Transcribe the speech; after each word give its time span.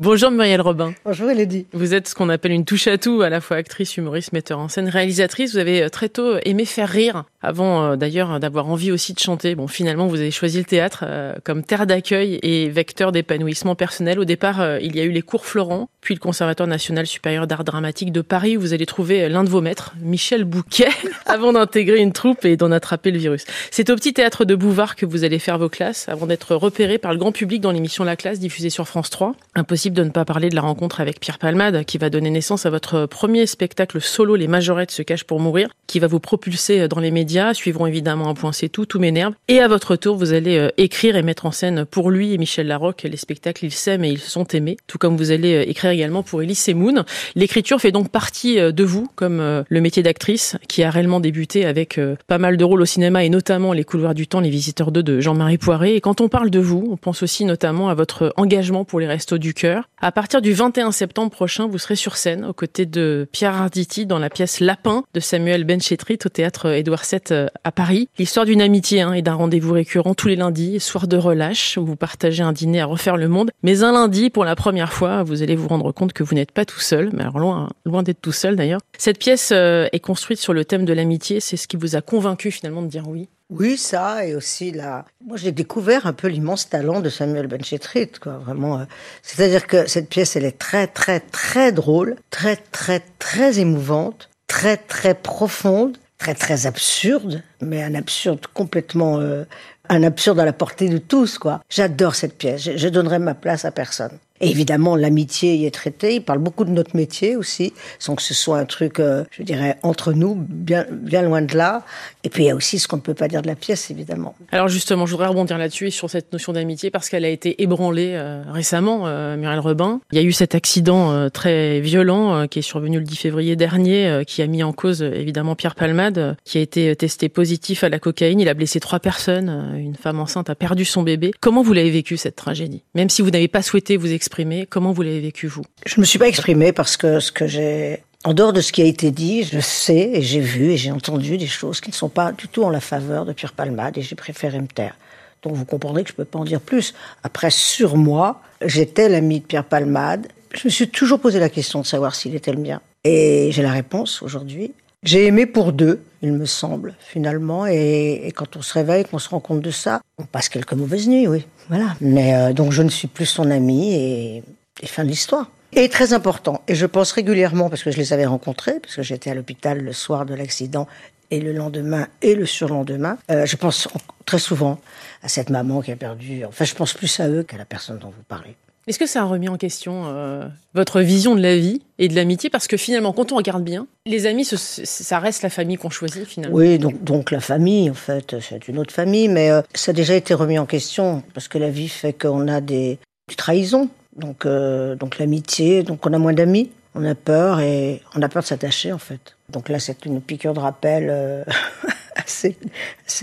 Bonjour 0.00 0.30
Muriel 0.30 0.60
Robin. 0.60 0.94
Bonjour 1.04 1.28
Elodie. 1.28 1.66
Vous 1.72 1.92
êtes 1.92 2.06
ce 2.06 2.14
qu'on 2.14 2.28
appelle 2.28 2.52
une 2.52 2.64
touche 2.64 2.86
à 2.86 2.98
tout, 2.98 3.22
à 3.22 3.30
la 3.30 3.40
fois 3.40 3.56
actrice, 3.56 3.96
humoriste, 3.96 4.32
metteur 4.32 4.60
en 4.60 4.68
scène, 4.68 4.88
réalisatrice. 4.88 5.54
Vous 5.54 5.58
avez 5.58 5.82
euh, 5.82 5.88
très 5.88 6.08
tôt 6.08 6.36
aimé 6.44 6.66
faire 6.66 6.88
rire, 6.88 7.24
avant 7.42 7.82
euh, 7.82 7.96
d'ailleurs 7.96 8.38
d'avoir 8.38 8.68
envie 8.68 8.92
aussi 8.92 9.12
de 9.12 9.18
chanter. 9.18 9.56
Bon, 9.56 9.66
finalement, 9.66 10.06
vous 10.06 10.20
avez 10.20 10.30
choisi 10.30 10.58
le 10.58 10.64
théâtre 10.64 11.02
euh, 11.02 11.34
comme 11.42 11.64
terre 11.64 11.84
d'accueil 11.84 12.38
et 12.44 12.68
vecteur 12.68 13.10
d'épanouissement 13.10 13.74
personnel. 13.74 14.20
Au 14.20 14.24
départ, 14.24 14.78
il 14.80 14.94
y 14.94 15.00
a 15.00 15.02
eu 15.02 15.10
les 15.10 15.22
cours 15.22 15.44
Florent, 15.44 15.88
puis 16.00 16.14
le 16.14 16.20
Conservatoire 16.20 16.68
national 16.68 17.04
supérieur 17.08 17.48
d'art 17.48 17.64
dramatique 17.64 18.12
de 18.12 18.20
Paris, 18.20 18.56
où 18.56 18.60
vous 18.60 18.74
allez 18.74 18.86
trouver 18.86 19.28
l'un 19.28 19.42
de 19.42 19.50
vos 19.50 19.62
maîtres, 19.62 19.94
Michel 20.00 20.44
Bouquet, 20.44 20.90
avant 21.26 21.52
d'intégrer 21.52 21.98
une 21.98 22.12
troupe 22.12 22.44
et 22.44 22.56
d'en 22.56 22.70
attraper 22.70 23.10
le 23.10 23.18
virus. 23.18 23.46
C'est 23.72 23.90
au 23.90 23.96
petit 23.96 24.12
théâtre 24.12 24.44
de 24.44 24.54
Bouvard 24.54 24.94
que 24.94 25.06
vous 25.06 25.24
allez 25.24 25.40
faire 25.40 25.58
vos 25.58 25.68
classes, 25.68 26.08
avant 26.08 26.26
d'être 26.26 26.54
repéré 26.54 26.98
par 26.98 27.10
le 27.10 27.18
grand 27.18 27.32
public 27.32 27.60
dans 27.60 27.72
l'émission 27.72 28.04
La 28.04 28.14
Classe, 28.14 28.38
diffusée 28.38 28.70
sur 28.70 28.86
France 28.86 29.10
3. 29.10 29.34
Impossible 29.56 29.87
de 29.94 30.04
ne 30.04 30.10
pas 30.10 30.24
parler 30.24 30.48
de 30.48 30.54
la 30.54 30.62
rencontre 30.62 31.00
avec 31.00 31.20
Pierre 31.20 31.38
Palmade, 31.38 31.84
qui 31.84 31.98
va 31.98 32.10
donner 32.10 32.30
naissance 32.30 32.66
à 32.66 32.70
votre 32.70 33.06
premier 33.06 33.46
spectacle 33.46 34.00
solo, 34.00 34.36
Les 34.36 34.48
Majorettes 34.48 34.90
se 34.90 35.02
cachent 35.02 35.24
pour 35.24 35.40
mourir, 35.40 35.68
qui 35.86 36.00
va 36.00 36.06
vous 36.06 36.20
propulser 36.20 36.88
dans 36.88 37.00
les 37.00 37.10
médias. 37.10 37.54
Suivront 37.54 37.86
évidemment 37.86 38.28
un 38.28 38.34
point 38.34 38.52
c'est 38.52 38.68
tout, 38.68 38.86
tout 38.86 38.98
m'énerve. 38.98 39.34
Et 39.46 39.60
à 39.60 39.68
votre 39.68 39.96
tour, 39.96 40.16
vous 40.16 40.32
allez 40.32 40.58
euh, 40.58 40.68
écrire 40.76 41.16
et 41.16 41.22
mettre 41.22 41.46
en 41.46 41.52
scène 41.52 41.84
pour 41.84 42.10
lui 42.10 42.32
et 42.32 42.38
Michel 42.38 42.66
Larocque 42.66 43.02
les 43.04 43.16
spectacles 43.16 43.66
Ils 43.66 43.72
s'aiment 43.72 44.04
et 44.04 44.10
ils 44.10 44.18
sont 44.18 44.46
aimés, 44.48 44.76
tout 44.86 44.98
comme 44.98 45.16
vous 45.16 45.30
allez 45.30 45.54
euh, 45.54 45.68
écrire 45.68 45.90
également 45.90 46.22
pour 46.22 46.42
Elise 46.42 46.68
Moon. 46.74 47.04
L'écriture 47.34 47.80
fait 47.80 47.92
donc 47.92 48.10
partie 48.10 48.58
euh, 48.58 48.72
de 48.72 48.84
vous, 48.84 49.08
comme 49.14 49.64
le 49.68 49.80
métier 49.80 50.02
d'actrice, 50.02 50.56
qui 50.68 50.82
a 50.82 50.90
réellement 50.90 51.20
débuté 51.20 51.64
avec 51.64 52.00
pas 52.26 52.38
mal 52.38 52.56
de 52.56 52.64
rôles 52.64 52.82
au 52.82 52.84
cinéma 52.84 53.24
et 53.24 53.28
notamment 53.28 53.72
Les 53.72 53.84
couloirs 53.84 54.14
du 54.14 54.26
temps, 54.26 54.40
Les 54.40 54.50
visiteurs 54.50 54.92
2 54.92 55.02
de 55.02 55.20
Jean-Marie 55.20 55.58
Poiré. 55.58 55.94
Et 55.94 56.00
quand 56.00 56.20
on 56.20 56.28
parle 56.28 56.50
de 56.50 56.58
vous, 56.58 56.88
on 56.90 56.96
pense 56.96 57.22
aussi 57.22 57.44
notamment 57.44 57.88
à 57.88 57.94
votre 57.94 58.32
engagement 58.36 58.84
pour 58.84 59.00
les 59.00 59.06
restos 59.06 59.38
du 59.38 59.54
cœur, 59.54 59.77
à 60.00 60.12
partir 60.12 60.40
du 60.40 60.52
21 60.52 60.92
septembre 60.92 61.30
prochain, 61.30 61.66
vous 61.66 61.78
serez 61.78 61.96
sur 61.96 62.16
scène 62.16 62.44
aux 62.44 62.52
côtés 62.52 62.86
de 62.86 63.28
Pierre 63.32 63.54
Arditi 63.54 64.06
dans 64.06 64.18
la 64.18 64.30
pièce 64.30 64.60
Lapin 64.60 65.04
de 65.14 65.20
Samuel 65.20 65.64
Benchetrit 65.64 66.18
au 66.24 66.28
théâtre 66.28 66.70
Édouard 66.70 67.02
VII 67.10 67.20
euh, 67.32 67.46
à 67.64 67.72
Paris. 67.72 68.08
L'histoire 68.18 68.46
d'une 68.46 68.60
amitié 68.60 69.02
hein, 69.02 69.12
et 69.12 69.22
d'un 69.22 69.34
rendez-vous 69.34 69.72
récurrent 69.72 70.14
tous 70.14 70.28
les 70.28 70.36
lundis, 70.36 70.80
soir 70.80 71.08
de 71.08 71.16
relâche, 71.16 71.76
où 71.76 71.84
vous 71.84 71.96
partagez 71.96 72.42
un 72.42 72.52
dîner 72.52 72.80
à 72.80 72.86
refaire 72.86 73.16
le 73.16 73.28
monde. 73.28 73.50
Mais 73.62 73.82
un 73.82 73.92
lundi, 73.92 74.30
pour 74.30 74.44
la 74.44 74.56
première 74.56 74.92
fois, 74.92 75.22
vous 75.22 75.42
allez 75.42 75.56
vous 75.56 75.68
rendre 75.68 75.92
compte 75.92 76.12
que 76.12 76.22
vous 76.22 76.34
n'êtes 76.34 76.52
pas 76.52 76.64
tout 76.64 76.80
seul, 76.80 77.10
mais 77.12 77.22
alors 77.22 77.38
loin, 77.38 77.68
loin 77.84 78.02
d'être 78.02 78.20
tout 78.20 78.32
seul 78.32 78.56
d'ailleurs. 78.56 78.80
Cette 78.96 79.18
pièce 79.18 79.50
euh, 79.52 79.88
est 79.92 80.00
construite 80.00 80.38
sur 80.38 80.52
le 80.52 80.64
thème 80.64 80.84
de 80.84 80.92
l'amitié. 80.92 81.40
C'est 81.40 81.56
ce 81.56 81.68
qui 81.68 81.76
vous 81.76 81.96
a 81.96 82.00
convaincu 82.00 82.50
finalement 82.50 82.82
de 82.82 82.88
dire 82.88 83.08
oui 83.08 83.28
oui, 83.50 83.78
ça, 83.78 84.26
et 84.26 84.34
aussi 84.34 84.72
là. 84.72 85.06
Moi, 85.24 85.38
j'ai 85.38 85.52
découvert 85.52 86.06
un 86.06 86.12
peu 86.12 86.28
l'immense 86.28 86.68
talent 86.68 87.00
de 87.00 87.08
Samuel 87.08 87.46
Benchetrit, 87.46 88.10
quoi, 88.20 88.34
vraiment. 88.38 88.80
Euh, 88.80 88.84
c'est-à-dire 89.22 89.66
que 89.66 89.86
cette 89.86 90.10
pièce, 90.10 90.36
elle 90.36 90.44
est 90.44 90.58
très, 90.58 90.86
très, 90.86 91.20
très 91.20 91.72
drôle, 91.72 92.16
très, 92.28 92.56
très, 92.56 93.02
très 93.18 93.58
émouvante, 93.58 94.28
très, 94.48 94.76
très 94.76 95.14
profonde, 95.14 95.96
très, 96.18 96.34
très 96.34 96.66
absurde, 96.66 97.42
mais 97.62 97.82
un 97.82 97.94
absurde 97.94 98.46
complètement, 98.52 99.18
euh, 99.18 99.44
un 99.88 100.02
absurde 100.02 100.38
à 100.40 100.44
la 100.44 100.52
portée 100.52 100.90
de 100.90 100.98
tous, 100.98 101.38
quoi. 101.38 101.62
J'adore 101.70 102.16
cette 102.16 102.36
pièce. 102.36 102.62
Je, 102.62 102.76
je 102.76 102.88
donnerai 102.88 103.18
ma 103.18 103.34
place 103.34 103.64
à 103.64 103.70
personne. 103.70 104.18
Et 104.40 104.50
évidemment, 104.50 104.96
l'amitié 104.96 105.56
y 105.56 105.66
est 105.66 105.74
traitée. 105.74 106.16
Il 106.16 106.22
parle 106.22 106.38
beaucoup 106.38 106.64
de 106.64 106.70
notre 106.70 106.96
métier 106.96 107.36
aussi, 107.36 107.72
sans 107.98 108.14
que 108.14 108.22
ce 108.22 108.34
soit 108.34 108.58
un 108.58 108.64
truc, 108.64 109.00
euh, 109.00 109.24
je 109.30 109.42
dirais, 109.42 109.78
entre 109.82 110.12
nous, 110.12 110.34
bien, 110.36 110.86
bien 110.90 111.22
loin 111.22 111.42
de 111.42 111.56
là. 111.56 111.84
Et 112.24 112.28
puis 112.28 112.44
il 112.44 112.46
y 112.46 112.50
a 112.50 112.54
aussi 112.54 112.78
ce 112.78 112.86
qu'on 112.86 112.96
ne 112.96 113.02
peut 113.02 113.14
pas 113.14 113.28
dire 113.28 113.42
de 113.42 113.46
la 113.46 113.56
pièce, 113.56 113.90
évidemment. 113.90 114.34
Alors 114.52 114.68
justement, 114.68 115.06
je 115.06 115.12
voudrais 115.12 115.26
rebondir 115.26 115.58
là-dessus 115.58 115.88
et 115.88 115.90
sur 115.90 116.08
cette 116.08 116.32
notion 116.32 116.52
d'amitié 116.52 116.90
parce 116.90 117.08
qu'elle 117.08 117.24
a 117.24 117.28
été 117.28 117.62
ébranlée 117.62 118.12
euh, 118.14 118.42
récemment, 118.48 119.06
euh, 119.06 119.36
Muriel 119.36 119.60
Rebin. 119.60 120.00
Il 120.12 120.18
y 120.18 120.20
a 120.20 120.24
eu 120.24 120.32
cet 120.32 120.54
accident 120.54 121.10
euh, 121.10 121.28
très 121.28 121.80
violent 121.80 122.46
qui 122.46 122.60
est 122.60 122.62
survenu 122.62 122.98
le 122.98 123.04
10 123.04 123.16
février 123.16 123.56
dernier, 123.56 124.22
qui 124.26 124.42
a 124.42 124.46
mis 124.46 124.62
en 124.62 124.72
cause 124.72 125.02
évidemment 125.02 125.56
Pierre 125.56 125.74
Palmade, 125.74 126.36
qui 126.44 126.58
a 126.58 126.60
été 126.60 126.94
testé 126.96 127.28
positif 127.28 127.82
à 127.84 127.88
la 127.88 127.98
cocaïne. 127.98 128.40
Il 128.40 128.48
a 128.48 128.54
blessé 128.54 128.80
trois 128.80 129.00
personnes. 129.00 129.74
Une 129.78 129.94
femme 129.94 130.20
enceinte 130.20 130.50
a 130.50 130.54
perdu 130.54 130.84
son 130.84 131.02
bébé. 131.02 131.32
Comment 131.40 131.62
vous 131.62 131.72
l'avez 131.72 131.90
vécu 131.90 132.16
cette 132.16 132.36
tragédie? 132.36 132.82
Même 132.94 133.08
si 133.08 133.22
vous 133.22 133.30
n'avez 133.30 133.48
pas 133.48 133.62
souhaité 133.62 133.96
vous 133.96 134.12
exprimer 134.12 134.27
Comment 134.68 134.92
vous 134.92 135.02
l'avez 135.02 135.20
vécu, 135.20 135.46
vous? 135.46 135.62
Je 135.86 135.94
ne 135.96 136.00
me 136.00 136.06
suis 136.06 136.18
pas 136.18 136.28
exprimée 136.28 136.72
parce 136.72 136.96
que 136.96 137.20
ce 137.20 137.32
que 137.32 137.46
j'ai... 137.46 138.02
En 138.24 138.34
dehors 138.34 138.52
de 138.52 138.60
ce 138.60 138.72
qui 138.72 138.82
a 138.82 138.84
été 138.84 139.10
dit, 139.10 139.44
je 139.44 139.60
sais 139.60 140.10
et 140.14 140.22
j'ai 140.22 140.40
vu 140.40 140.72
et 140.72 140.76
j'ai 140.76 140.90
entendu 140.90 141.38
des 141.38 141.46
choses 141.46 141.80
qui 141.80 141.90
ne 141.90 141.94
sont 141.94 142.08
pas 142.08 142.32
du 142.32 142.48
tout 142.48 142.64
en 142.64 142.70
la 142.70 142.80
faveur 142.80 143.24
de 143.24 143.32
Pierre 143.32 143.52
Palmade 143.52 143.96
et 143.96 144.02
j'ai 144.02 144.16
préféré 144.16 144.60
me 144.60 144.66
taire. 144.66 144.96
Donc 145.42 145.54
vous 145.54 145.64
comprendrez 145.64 146.02
que 146.02 146.08
je 146.08 146.14
ne 146.14 146.16
peux 146.16 146.24
pas 146.24 146.40
en 146.40 146.44
dire 146.44 146.60
plus. 146.60 146.94
Après, 147.22 147.50
sur 147.50 147.96
moi, 147.96 148.42
j'étais 148.64 149.08
l'ami 149.08 149.40
de 149.40 149.44
Pierre 149.46 149.64
Palmade. 149.64 150.26
Je 150.52 150.62
me 150.64 150.70
suis 150.70 150.88
toujours 150.88 151.20
posé 151.20 151.38
la 151.38 151.48
question 151.48 151.80
de 151.80 151.86
savoir 151.86 152.14
s'il 152.16 152.34
était 152.34 152.52
le 152.52 152.58
mien. 152.58 152.80
Et 153.04 153.50
j'ai 153.52 153.62
la 153.62 153.72
réponse 153.72 154.20
aujourd'hui. 154.22 154.72
J'ai 155.04 155.26
aimé 155.26 155.46
pour 155.46 155.72
deux, 155.72 156.02
il 156.22 156.32
me 156.32 156.44
semble, 156.44 156.94
finalement. 156.98 157.66
Et, 157.66 158.32
quand 158.34 158.56
on 158.56 158.62
se 158.62 158.74
réveille, 158.74 159.04
qu'on 159.04 159.20
se 159.20 159.28
rend 159.28 159.38
compte 159.38 159.60
de 159.60 159.70
ça, 159.70 160.00
on 160.18 160.24
passe 160.24 160.48
quelques 160.48 160.72
mauvaises 160.72 161.06
nuits, 161.06 161.28
oui. 161.28 161.46
Voilà. 161.68 161.94
Mais 162.00 162.34
euh, 162.34 162.52
donc 162.52 162.72
je 162.72 162.82
ne 162.82 162.88
suis 162.88 163.08
plus 163.08 163.26
son 163.26 163.50
ami 163.50 163.94
et, 163.94 164.42
et 164.82 164.86
fin 164.86 165.04
de 165.04 165.08
l'histoire. 165.08 165.50
Et 165.72 165.88
très 165.90 166.14
important, 166.14 166.62
et 166.66 166.74
je 166.74 166.86
pense 166.86 167.12
régulièrement, 167.12 167.68
parce 167.68 167.82
que 167.82 167.90
je 167.90 167.98
les 167.98 168.14
avais 168.14 168.24
rencontrés, 168.24 168.80
parce 168.80 168.96
que 168.96 169.02
j'étais 169.02 169.30
à 169.30 169.34
l'hôpital 169.34 169.78
le 169.78 169.92
soir 169.92 170.24
de 170.24 170.34
l'accident, 170.34 170.88
et 171.30 171.40
le 171.40 171.52
lendemain 171.52 172.06
et 172.22 172.34
le 172.34 172.46
surlendemain, 172.46 173.18
euh, 173.30 173.44
je 173.44 173.56
pense 173.56 173.88
très 174.24 174.38
souvent 174.38 174.80
à 175.22 175.28
cette 175.28 175.50
maman 175.50 175.82
qui 175.82 175.92
a 175.92 175.96
perdu. 175.96 176.44
Enfin, 176.46 176.64
je 176.64 176.74
pense 176.74 176.94
plus 176.94 177.20
à 177.20 177.28
eux 177.28 177.42
qu'à 177.42 177.58
la 177.58 177.64
personne 177.64 177.98
dont 177.98 178.08
vous 178.08 178.22
parlez. 178.26 178.56
Est-ce 178.88 178.98
que 178.98 179.06
ça 179.06 179.20
a 179.20 179.24
remis 179.26 179.50
en 179.50 179.58
question 179.58 180.04
euh, 180.06 180.48
votre 180.72 181.02
vision 181.02 181.34
de 181.34 181.42
la 181.42 181.58
vie 181.58 181.82
et 181.98 182.08
de 182.08 182.14
l'amitié? 182.14 182.48
Parce 182.48 182.66
que 182.66 182.78
finalement, 182.78 183.12
quand 183.12 183.32
on 183.32 183.36
regarde 183.36 183.62
bien, 183.62 183.86
les 184.06 184.24
amis, 184.24 184.46
ça 184.46 185.18
reste 185.18 185.42
la 185.42 185.50
famille 185.50 185.76
qu'on 185.76 185.90
choisit 185.90 186.24
finalement. 186.24 186.56
Oui, 186.56 186.78
donc, 186.78 187.30
la 187.30 187.40
famille, 187.40 187.90
en 187.90 187.94
fait, 187.94 188.36
c'est 188.40 188.66
une 188.66 188.78
autre 188.78 188.94
famille, 188.94 189.28
mais 189.28 189.50
euh, 189.50 189.60
ça 189.74 189.90
a 189.90 189.92
déjà 189.92 190.14
été 190.14 190.32
remis 190.32 190.58
en 190.58 190.64
question 190.64 191.22
parce 191.34 191.48
que 191.48 191.58
la 191.58 191.68
vie 191.68 191.90
fait 191.90 192.14
qu'on 192.14 192.48
a 192.48 192.62
des, 192.62 192.98
trahisons. 193.36 193.90
Donc, 194.16 194.46
euh, 194.46 194.94
donc 194.94 195.18
l'amitié, 195.18 195.82
donc 195.82 196.06
on 196.06 196.12
a 196.14 196.18
moins 196.18 196.32
d'amis, 196.32 196.70
on 196.94 197.04
a 197.04 197.14
peur 197.14 197.60
et 197.60 198.00
on 198.16 198.22
a 198.22 198.28
peur 198.30 198.42
de 198.42 198.48
s'attacher 198.48 198.90
en 198.94 198.98
fait. 198.98 199.36
Donc 199.50 199.68
là, 199.68 199.80
c'est 199.80 200.06
une 200.06 200.22
piqûre 200.22 200.54
de 200.54 200.60
rappel 200.60 201.44
assez 202.16 202.56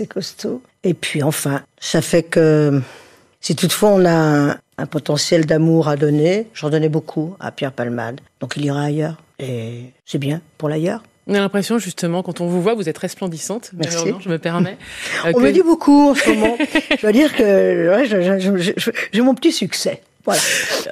costaud. 0.06 0.62
Et 0.84 0.94
puis 0.94 1.24
enfin, 1.24 1.62
ça 1.80 2.00
fait 2.02 2.22
que 2.22 2.80
si 3.46 3.54
toutefois 3.54 3.90
on 3.90 4.04
a 4.04 4.56
un, 4.76 4.86
potentiel 4.86 5.46
d'amour 5.46 5.86
à 5.86 5.94
donner, 5.94 6.48
j'en 6.52 6.68
donnais 6.68 6.88
beaucoup 6.88 7.36
à 7.38 7.52
Pierre 7.52 7.70
Palmade. 7.70 8.20
Donc 8.40 8.54
il 8.56 8.64
ira 8.64 8.82
ailleurs. 8.82 9.22
Et 9.38 9.92
c'est 10.04 10.18
bien 10.18 10.40
pour 10.58 10.68
l'ailleurs. 10.68 11.04
On 11.28 11.34
a 11.34 11.38
l'impression 11.38 11.78
justement, 11.78 12.24
quand 12.24 12.40
on 12.40 12.48
vous 12.48 12.60
voit, 12.60 12.74
vous 12.74 12.88
êtes 12.88 12.98
resplendissante. 12.98 13.70
Merci. 13.74 14.08
je 14.18 14.28
me 14.28 14.38
permets. 14.38 14.76
Euh, 15.24 15.32
on 15.32 15.38
me 15.38 15.52
dit 15.52 15.62
beaucoup 15.62 16.10
en 16.10 16.14
ce 16.16 16.28
moment. 16.28 16.56
je 16.58 17.00
dois 17.00 17.12
dire 17.12 17.36
que 17.36 18.72
j'ai 19.12 19.20
mon 19.20 19.34
petit 19.36 19.52
succès. 19.52 20.02
Voilà. 20.24 20.40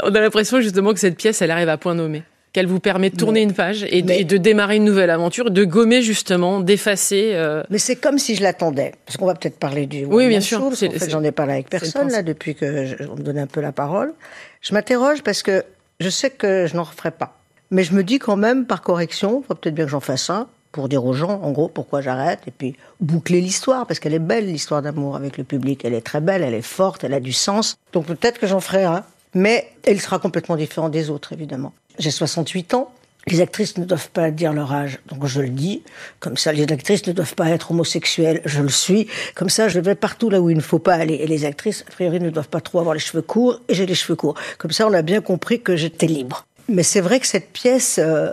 On 0.05 0.15
a 0.15 0.21
l'impression 0.21 0.61
justement 0.61 0.95
que 0.95 1.01
cette 1.01 1.17
pièce, 1.17 1.43
elle 1.43 1.51
arrive 1.51 1.69
à 1.69 1.77
point 1.77 1.97
nommé 1.97 2.23
qu'elle 2.55 2.67
vous 2.69 2.81
permet 2.81 3.11
de 3.11 3.17
tourner 3.17 3.43
une 3.43 3.53
page 3.53 3.85
et, 3.91 4.03
de 4.03 4.37
démarrer 4.37 4.77
une 4.77 4.85
nouvelle 4.85 5.11
aventure, 5.11 5.51
de 5.51 5.65
gommer 5.65 6.03
justement, 6.03 6.61
d'effacer. 6.61 7.33
Euh, 7.35 7.65
Mais 7.69 7.79
c'est 7.79 7.97
comme 7.97 8.19
si 8.19 8.37
je 8.37 8.43
l'attendais, 8.43 8.93
parce 9.05 9.17
qu'on 9.19 9.27
va 9.27 9.35
peut-être 9.35 9.59
parler 9.59 9.87
du. 9.87 10.05
Oui, 10.07 10.29
bien 10.29 10.41
sûr. 10.41 10.63
en 10.63 10.71
fait, 10.71 11.11
j'en 11.11 11.25
ai 11.25 11.33
parlé 11.33 11.55
avec 11.55 11.69
personne 11.69 12.11
là 12.11 12.23
depuis 12.23 12.55
que 12.55 12.87
je, 12.87 12.95
on 13.11 13.17
me 13.17 13.23
donne 13.23 13.39
un 13.39 13.49
peu 13.49 13.61
la 13.61 13.73
parole. 13.73 14.15
Je 14.63 14.73
m'interroge 14.73 15.23
parce 15.23 15.43
que 15.43 15.65
je 15.99 16.09
sais 16.09 16.31
que 16.31 16.67
je 16.67 16.77
n'en 16.77 16.85
referai 16.85 17.11
pas. 17.11 17.37
Mais 17.73 17.83
je 17.83 17.93
me 17.93 18.05
dis 18.05 18.21
quand 18.21 18.37
même, 18.37 18.67
par 18.67 18.83
correction, 18.83 19.43
il 19.43 19.47
faut 19.47 19.55
peut-être 19.55 19.75
bien 19.75 19.85
que 19.85 19.91
j'en 19.91 20.01
fasse 20.01 20.31
un 20.31 20.47
pour 20.71 20.89
dire 20.89 21.05
aux 21.05 21.13
gens, 21.13 21.41
en 21.43 21.51
gros, 21.53 21.69
pourquoi 21.69 22.01
j'arrête, 22.03 22.41
et 22.47 22.51
puis 22.51 22.75
boucler 23.01 23.41
l'histoire, 23.41 23.87
parce 23.87 24.01
qu'elle 24.01 24.15
est 24.15 24.19
belle, 24.19 24.47
l'histoire 24.47 24.83
d'amour 24.83 25.15
avec 25.15 25.39
le 25.39 25.45
public. 25.45 25.85
Elle 25.85 25.95
est 25.95 26.01
très 26.01 26.21
belle, 26.21 26.43
elle 26.43 26.55
est 26.55 26.63
forte, 26.63 27.05
elle 27.05 27.15
a 27.15 27.21
du 27.21 27.33
sens. 27.33 27.77
Donc 27.93 28.07
peut-être 28.07 28.41
que 28.41 28.47
j'en 28.47 28.61
ferai 28.61 28.85
un, 28.85 29.05
mais 29.35 29.71
elle 29.85 30.01
sera 30.01 30.19
complètement 30.19 30.57
différente 30.57 30.93
des 30.93 31.11
autres, 31.11 31.33
évidemment. 31.33 31.73
J'ai 31.99 32.11
68 32.11 32.75
ans. 32.75 32.93
Les 33.27 33.41
actrices 33.41 33.79
ne 33.79 33.85
doivent 33.87 34.11
pas 34.11 34.31
dire 34.31 34.53
leur 34.53 34.73
âge, 34.73 34.99
donc 35.07 35.27
je 35.27 35.41
le 35.41 35.49
dis. 35.49 35.83
Comme 36.21 36.37
ça, 36.37 36.53
les 36.53 36.71
actrices 36.71 37.07
ne 37.07 37.13
doivent 37.13 37.35
pas 37.35 37.49
être 37.49 37.71
homosexuelles, 37.71 38.43
je 38.45 38.61
le 38.61 38.69
suis. 38.69 39.09
Comme 39.35 39.49
ça, 39.49 39.69
je 39.69 39.81
vais 39.81 39.95
partout 39.95 40.29
là 40.29 40.43
où 40.43 40.51
il 40.51 40.57
ne 40.57 40.63
faut 40.63 40.79
pas 40.79 40.95
aller. 40.95 41.15
Et 41.15 41.27
les 41.27 41.47
actrices, 41.47 41.87
a 41.89 41.91
priori, 41.91 42.21
ne 42.21 42.29
doivent 42.29 42.51
pas 42.51 42.61
trop 42.61 42.81
avoir 42.81 42.93
les 42.95 43.01
cheveux 43.01 43.23
courts, 43.23 43.61
et 43.69 43.75
j'ai 43.75 43.87
les 43.87 43.95
cheveux 43.95 44.17
courts. 44.17 44.35
Comme 44.59 44.73
ça, 44.73 44.87
on 44.87 44.93
a 44.93 45.01
bien 45.01 45.23
compris 45.23 45.63
que 45.63 45.75
j'étais 45.75 46.07
libre. 46.07 46.45
Mais 46.69 46.83
c'est 46.83 47.01
vrai 47.01 47.21
que 47.21 47.27
cette 47.27 47.51
pièce, 47.51 47.99
euh, 47.99 48.31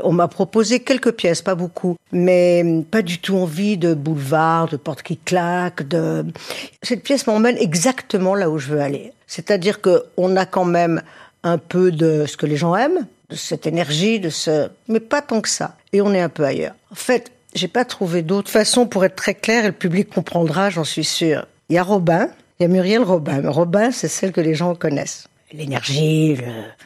on 0.00 0.12
m'a 0.12 0.28
proposé 0.28 0.80
quelques 0.80 1.12
pièces, 1.12 1.42
pas 1.42 1.54
beaucoup, 1.54 1.96
mais 2.12 2.64
pas 2.90 3.02
du 3.02 3.18
tout 3.18 3.36
envie 3.36 3.76
de 3.76 3.94
boulevard, 3.94 4.68
de 4.68 4.76
porte 4.76 5.02
qui 5.02 5.16
claque. 5.16 5.86
De... 5.86 6.24
Cette 6.82 7.02
pièce 7.02 7.26
m'emmène 7.26 7.56
exactement 7.58 8.34
là 8.34 8.50
où 8.50 8.58
je 8.58 8.68
veux 8.68 8.80
aller. 8.80 9.12
C'est-à-dire 9.26 9.80
que 9.80 10.04
on 10.16 10.36
a 10.36 10.46
quand 10.46 10.64
même 10.64 11.02
un 11.42 11.58
peu 11.58 11.90
de 11.90 12.24
ce 12.26 12.36
que 12.36 12.46
les 12.46 12.56
gens 12.56 12.74
aiment, 12.76 13.06
de 13.30 13.36
cette 13.36 13.66
énergie, 13.66 14.20
de 14.20 14.30
ce, 14.30 14.68
mais 14.88 15.00
pas 15.00 15.22
tant 15.22 15.40
que 15.40 15.48
ça. 15.48 15.76
Et 15.92 16.00
on 16.00 16.12
est 16.14 16.20
un 16.20 16.28
peu 16.28 16.44
ailleurs. 16.44 16.74
En 16.90 16.94
fait, 16.96 17.32
j'ai 17.54 17.68
pas 17.68 17.84
trouvé 17.84 18.22
d'autre 18.22 18.50
façon 18.50 18.86
pour 18.86 19.04
être 19.04 19.16
très 19.16 19.34
clair 19.34 19.64
et 19.64 19.68
le 19.68 19.72
public 19.72 20.08
comprendra, 20.10 20.70
j'en 20.70 20.84
suis 20.84 21.04
sûre. 21.04 21.46
Il 21.68 21.76
y 21.76 21.78
a 21.78 21.82
Robin, 21.82 22.28
il 22.58 22.62
y 22.62 22.66
a 22.66 22.68
Muriel 22.68 23.02
Robin. 23.02 23.42
Robin, 23.48 23.90
c'est 23.90 24.08
celle 24.08 24.32
que 24.32 24.40
les 24.40 24.54
gens 24.54 24.74
connaissent. 24.74 25.26
L'énergie, 25.52 26.36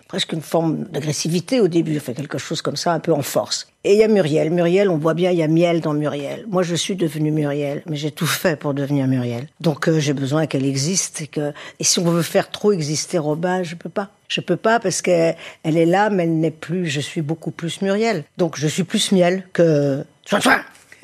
presque 0.08 0.32
une 0.32 0.42
forme 0.42 0.84
d'agressivité 0.84 1.60
au 1.60 1.68
début, 1.68 1.98
fait 2.00 2.14
quelque 2.14 2.38
chose 2.38 2.62
comme 2.62 2.76
ça, 2.76 2.92
un 2.92 3.00
peu 3.00 3.12
en 3.12 3.22
force. 3.22 3.68
Et 3.84 3.92
il 3.92 3.98
y 3.98 4.02
a 4.02 4.08
Muriel. 4.08 4.50
Muriel, 4.50 4.90
on 4.90 4.96
voit 4.96 5.14
bien, 5.14 5.30
il 5.30 5.38
y 5.38 5.42
a 5.42 5.48
miel 5.48 5.80
dans 5.80 5.94
Muriel. 5.94 6.44
Moi, 6.48 6.62
je 6.62 6.74
suis 6.74 6.96
devenue 6.96 7.30
Muriel, 7.30 7.82
mais 7.86 7.96
j'ai 7.96 8.10
tout 8.10 8.26
fait 8.26 8.56
pour 8.56 8.74
devenir 8.74 9.06
Muriel. 9.06 9.46
Donc, 9.60 9.88
euh, 9.88 10.00
j'ai 10.00 10.12
besoin 10.12 10.46
qu'elle 10.46 10.66
existe 10.66 11.20
et 11.20 11.26
que, 11.26 11.52
et 11.78 11.84
si 11.84 12.00
on 12.00 12.04
veut 12.04 12.22
faire 12.22 12.50
trop 12.50 12.72
exister 12.72 13.18
Robin, 13.18 13.62
je 13.62 13.76
peux 13.76 13.88
pas. 13.88 14.10
Je 14.28 14.40
peux 14.40 14.56
pas 14.56 14.80
parce 14.80 15.02
qu'elle 15.02 15.36
elle 15.62 15.76
est 15.76 15.86
là, 15.86 16.10
mais 16.10 16.24
elle 16.24 16.40
n'est 16.40 16.50
plus. 16.50 16.86
Je 16.86 17.00
suis 17.00 17.22
beaucoup 17.22 17.52
plus 17.52 17.80
Muriel. 17.80 18.24
Donc, 18.38 18.58
je 18.58 18.66
suis 18.66 18.84
plus 18.84 19.12
miel 19.12 19.44
que. 19.52 20.04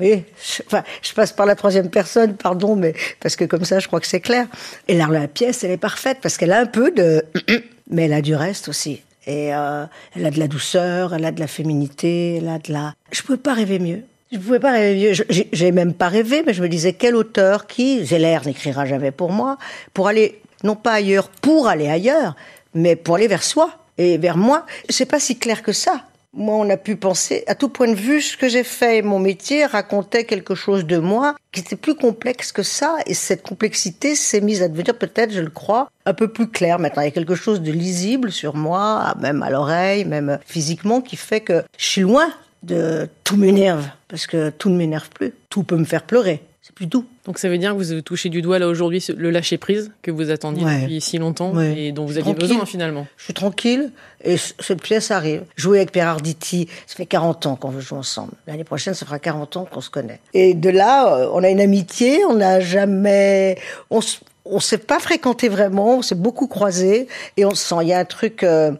Oui, 0.03 0.25
je, 0.45 0.63
enfin, 0.67 0.83
je 1.01 1.13
passe 1.13 1.33
par 1.33 1.47
la 1.47 1.55
troisième 1.55 1.89
personne, 1.89 2.35
pardon, 2.35 2.75
mais 2.75 2.93
parce 3.21 3.37
que 3.37 3.45
comme 3.45 3.65
ça, 3.65 3.79
je 3.79 3.87
crois 3.87 4.01
que 4.01 4.07
c'est 4.09 4.21
clair. 4.21 4.49
Et 4.89 4.95
là, 4.95 5.07
la 5.09 5.29
pièce, 5.29 5.63
elle 5.63 5.71
est 5.71 5.77
parfaite 5.77 6.19
parce 6.21 6.37
qu'elle 6.37 6.51
a 6.51 6.59
un 6.59 6.67
peu 6.67 6.91
de, 6.91 7.25
mais 7.89 8.07
elle 8.07 8.13
a 8.13 8.21
du 8.21 8.35
reste 8.35 8.69
aussi. 8.69 9.01
Et 9.29 9.55
euh, 9.55 9.85
elle 10.17 10.27
a 10.27 10.33
de 10.33 10.41
la 10.41 10.49
douceur, 10.49 11.15
elle 11.15 11.25
a 11.25 11.31
de 11.31 11.39
la 11.39 11.47
féminité, 11.47 12.39
elle 12.39 12.49
a 12.49 12.59
de 12.59 12.73
la. 12.73 12.95
Je 13.13 13.23
pouvais 13.23 13.39
pas 13.39 13.55
rêver 13.55 13.79
mieux. 13.79 14.03
Je 14.33 14.39
pouvais 14.39 14.59
pas 14.59 14.73
rêver 14.73 15.15
mieux. 15.15 15.47
J'ai 15.53 15.71
même 15.71 15.95
pas 15.95 16.09
rêvé, 16.09 16.43
mais 16.45 16.53
je 16.53 16.63
me 16.63 16.69
disais 16.69 16.95
quel 16.95 17.15
auteur 17.15 17.69
qui, 17.69 18.05
Zeller 18.05 18.41
n'écrira 18.45 18.87
jamais 18.87 19.13
pour 19.13 19.31
moi, 19.31 19.57
pour 19.95 20.09
aller 20.09 20.41
non 20.65 20.75
pas 20.75 20.95
ailleurs, 20.95 21.29
pour 21.29 21.69
aller 21.69 21.89
ailleurs, 21.89 22.35
mais 22.75 22.97
pour 22.97 23.15
aller 23.15 23.29
vers 23.29 23.45
soi 23.45 23.71
et 23.99 24.19
vers 24.19 24.37
moi. 24.37 24.67
C'est 24.89 25.07
pas 25.07 25.21
si 25.21 25.39
clair 25.39 25.63
que 25.63 25.73
ça 25.73 26.07
moi, 26.35 26.57
on 26.57 26.71
a 26.71 26.77
pu 26.77 26.97
penser, 26.97 27.45
à 27.47 27.55
tout 27.55 27.69
point 27.69 27.89
de 27.89 27.95
vue, 27.95 28.23
ce 28.23 28.37
que 28.37 28.49
j'ai 28.49 28.65
fait 28.65 28.99
et 28.99 29.03
mon 29.03 29.19
métier 29.19 29.67
racontait 29.67 30.25
quelque 30.25 30.55
chose 30.55 30.87
de 30.87 30.99
moi 30.99 31.37
qui 31.53 31.61
était 31.61 31.77
plus 31.77 31.95
complexe 31.95 32.53
que 32.53 32.63
ça. 32.63 32.97
Et 33.07 33.15
cette 33.15 33.43
complexité 33.43 34.15
s'est 34.15 34.41
mise 34.41 34.63
à 34.63 34.69
devenir, 34.69 34.97
peut-être, 34.97 35.33
je 35.33 35.41
le 35.41 35.51
crois, 35.51 35.91
un 36.07 36.15
peu 36.15 36.29
plus 36.29 36.49
claire 36.49 36.79
maintenant. 36.79 37.03
Il 37.03 37.07
y 37.07 37.09
a 37.09 37.13
quelque 37.13 37.35
chose 37.35 37.61
de 37.61 37.71
lisible 37.71 38.33
sur 38.33 38.57
moi, 38.57 39.15
même 39.21 39.43
à 39.43 39.51
l'oreille, 39.51 40.05
même 40.05 40.39
physiquement, 40.47 41.03
qui 41.03 41.17
fait 41.17 41.41
que 41.41 41.63
je 41.77 41.85
suis 41.85 42.01
loin 42.03 42.29
de 42.63 43.09
tout 43.25 43.37
m'énerve. 43.37 43.87
Parce 44.09 44.27
que 44.27 44.51
tout 44.51 44.71
ne 44.71 44.77
m'énerve 44.77 45.11
plus. 45.11 45.33
Tout 45.51 45.65
peut 45.65 45.77
me 45.77 45.85
faire 45.85 46.03
pleurer 46.03 46.43
c'est 46.63 46.75
plus 46.77 46.87
doux. 46.87 47.05
Donc 47.25 47.39
ça 47.39 47.49
veut 47.49 47.59
dire 47.59 47.73
que 47.73 47.77
vous 47.77 47.91
avez 47.91 48.03
touché 48.03 48.29
du 48.29 48.41
doigt 48.41 48.61
là 48.61 48.69
aujourd'hui 48.69 49.05
le 49.17 49.31
lâcher 49.31 49.59
prise 49.59 49.91
que 50.01 50.13
vous 50.13 50.31
attendiez 50.31 50.65
depuis 50.65 51.01
si 51.01 51.19
longtemps 51.19 51.59
et 51.61 51.91
dont 51.91 52.07
vous 52.07 52.19
aviez 52.19 52.35
besoin 52.35 52.65
finalement. 52.67 53.07
Je 53.17 53.25
suis 53.25 53.35
tranquille 53.35 53.91
et 54.23 54.37
cette 54.37 54.81
pièce 54.81 55.11
arrive. 55.11 55.43
Jouer 55.57 55.79
avec 55.79 55.91
Pierre 55.91 56.07
Arditi, 56.07 56.69
ça 56.87 56.95
fait 56.95 57.07
40 57.07 57.47
ans 57.47 57.57
qu'on 57.57 57.71
veut 57.71 57.81
jouer 57.81 57.99
ensemble. 57.99 58.33
L'année 58.47 58.63
prochaine, 58.63 58.95
ça 58.95 59.05
fera 59.05 59.19
40 59.19 59.57
ans 59.57 59.69
qu'on 59.69 59.81
se 59.81 59.91
connaît. 59.91 60.21
Et 60.35 60.55
de 60.55 60.71
là, 60.71 61.17
euh, 61.17 61.31
on 61.33 61.43
a 61.43 61.49
une 61.49 61.61
amitié, 61.61 62.25
on 62.25 62.35
n'a 62.35 62.61
jamais, 62.61 63.59
on, 63.91 64.01
on 64.45 64.61
s'est 64.61 64.79
pas 64.79 64.99
fréquenté 64.99 65.49
vraiment, 65.49 65.99
on 65.99 66.03
s'est 66.03 66.15
beaucoup 66.15 66.47
croisé 66.47 67.09
et 67.37 67.45
on 67.45 67.55
sent, 67.55 67.77
il 67.83 67.89
y 67.89 67.93
a 67.93 67.99
un 67.99 68.05
truc. 68.05 68.43
Euh, 68.43 68.73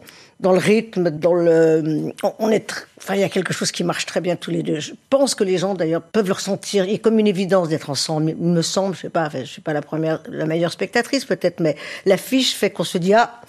dans 0.43 0.51
le 0.51 0.59
rythme, 0.59 1.09
dans 1.09 1.33
le, 1.33 2.11
on 2.37 2.51
est, 2.51 2.85
enfin, 2.97 3.15
il 3.15 3.21
y 3.21 3.23
a 3.23 3.29
quelque 3.29 3.53
chose 3.53 3.71
qui 3.71 3.85
marche 3.85 4.05
très 4.05 4.19
bien 4.19 4.35
tous 4.35 4.51
les 4.51 4.61
deux. 4.61 4.81
Je 4.81 4.91
pense 5.09 5.35
que 5.35 5.43
les 5.45 5.57
gens, 5.57 5.73
d'ailleurs, 5.73 6.01
peuvent 6.01 6.27
le 6.27 6.33
ressentir. 6.33 6.83
Il 6.83 6.95
a 6.95 6.97
comme 6.97 7.17
une 7.17 7.27
évidence 7.27 7.69
d'être 7.69 7.89
ensemble. 7.89 8.31
Il 8.31 8.35
me 8.35 8.61
semble, 8.61 8.93
je 8.93 9.01
sais 9.01 9.09
pas, 9.09 9.29
je 9.33 9.45
suis 9.45 9.61
pas 9.61 9.71
la 9.71 9.81
première, 9.81 10.21
la 10.27 10.45
meilleure 10.45 10.73
spectatrice 10.73 11.23
peut-être, 11.23 11.61
mais 11.61 11.77
l'affiche 12.05 12.55
fait 12.55 12.71
qu'on 12.71 12.83
se 12.83 12.97
dit, 12.97 13.13
ah, 13.13 13.39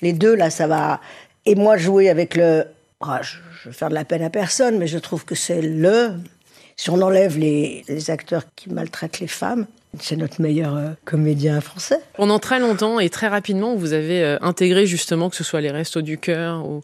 les 0.00 0.12
deux, 0.12 0.36
là, 0.36 0.48
ça 0.48 0.68
va. 0.68 1.00
Et 1.44 1.56
moi, 1.56 1.76
jouer 1.76 2.08
avec 2.08 2.36
le, 2.36 2.66
ah, 3.00 3.20
je, 3.20 3.38
je 3.62 3.70
vais 3.70 3.74
faire 3.74 3.88
de 3.88 3.94
la 3.94 4.04
peine 4.04 4.22
à 4.22 4.30
personne, 4.30 4.78
mais 4.78 4.86
je 4.86 4.98
trouve 4.98 5.24
que 5.24 5.34
c'est 5.34 5.60
le, 5.60 6.12
si 6.76 6.88
on 6.88 7.02
enlève 7.02 7.36
les, 7.36 7.84
les 7.88 8.10
acteurs 8.10 8.44
qui 8.54 8.70
maltraitent 8.70 9.18
les 9.18 9.26
femmes, 9.26 9.66
c'est 10.00 10.16
notre 10.16 10.40
meilleur 10.40 10.76
euh, 10.76 10.90
comédien 11.04 11.60
français. 11.60 11.98
Pendant 12.14 12.38
très 12.38 12.58
longtemps 12.58 13.00
et 13.00 13.10
très 13.10 13.28
rapidement, 13.28 13.74
vous 13.74 13.92
avez 13.92 14.22
euh, 14.22 14.38
intégré 14.40 14.86
justement 14.86 15.30
que 15.30 15.36
ce 15.36 15.44
soit 15.44 15.60
les 15.60 15.70
Restos 15.70 16.02
du 16.02 16.18
Cœur 16.18 16.66
ou 16.66 16.82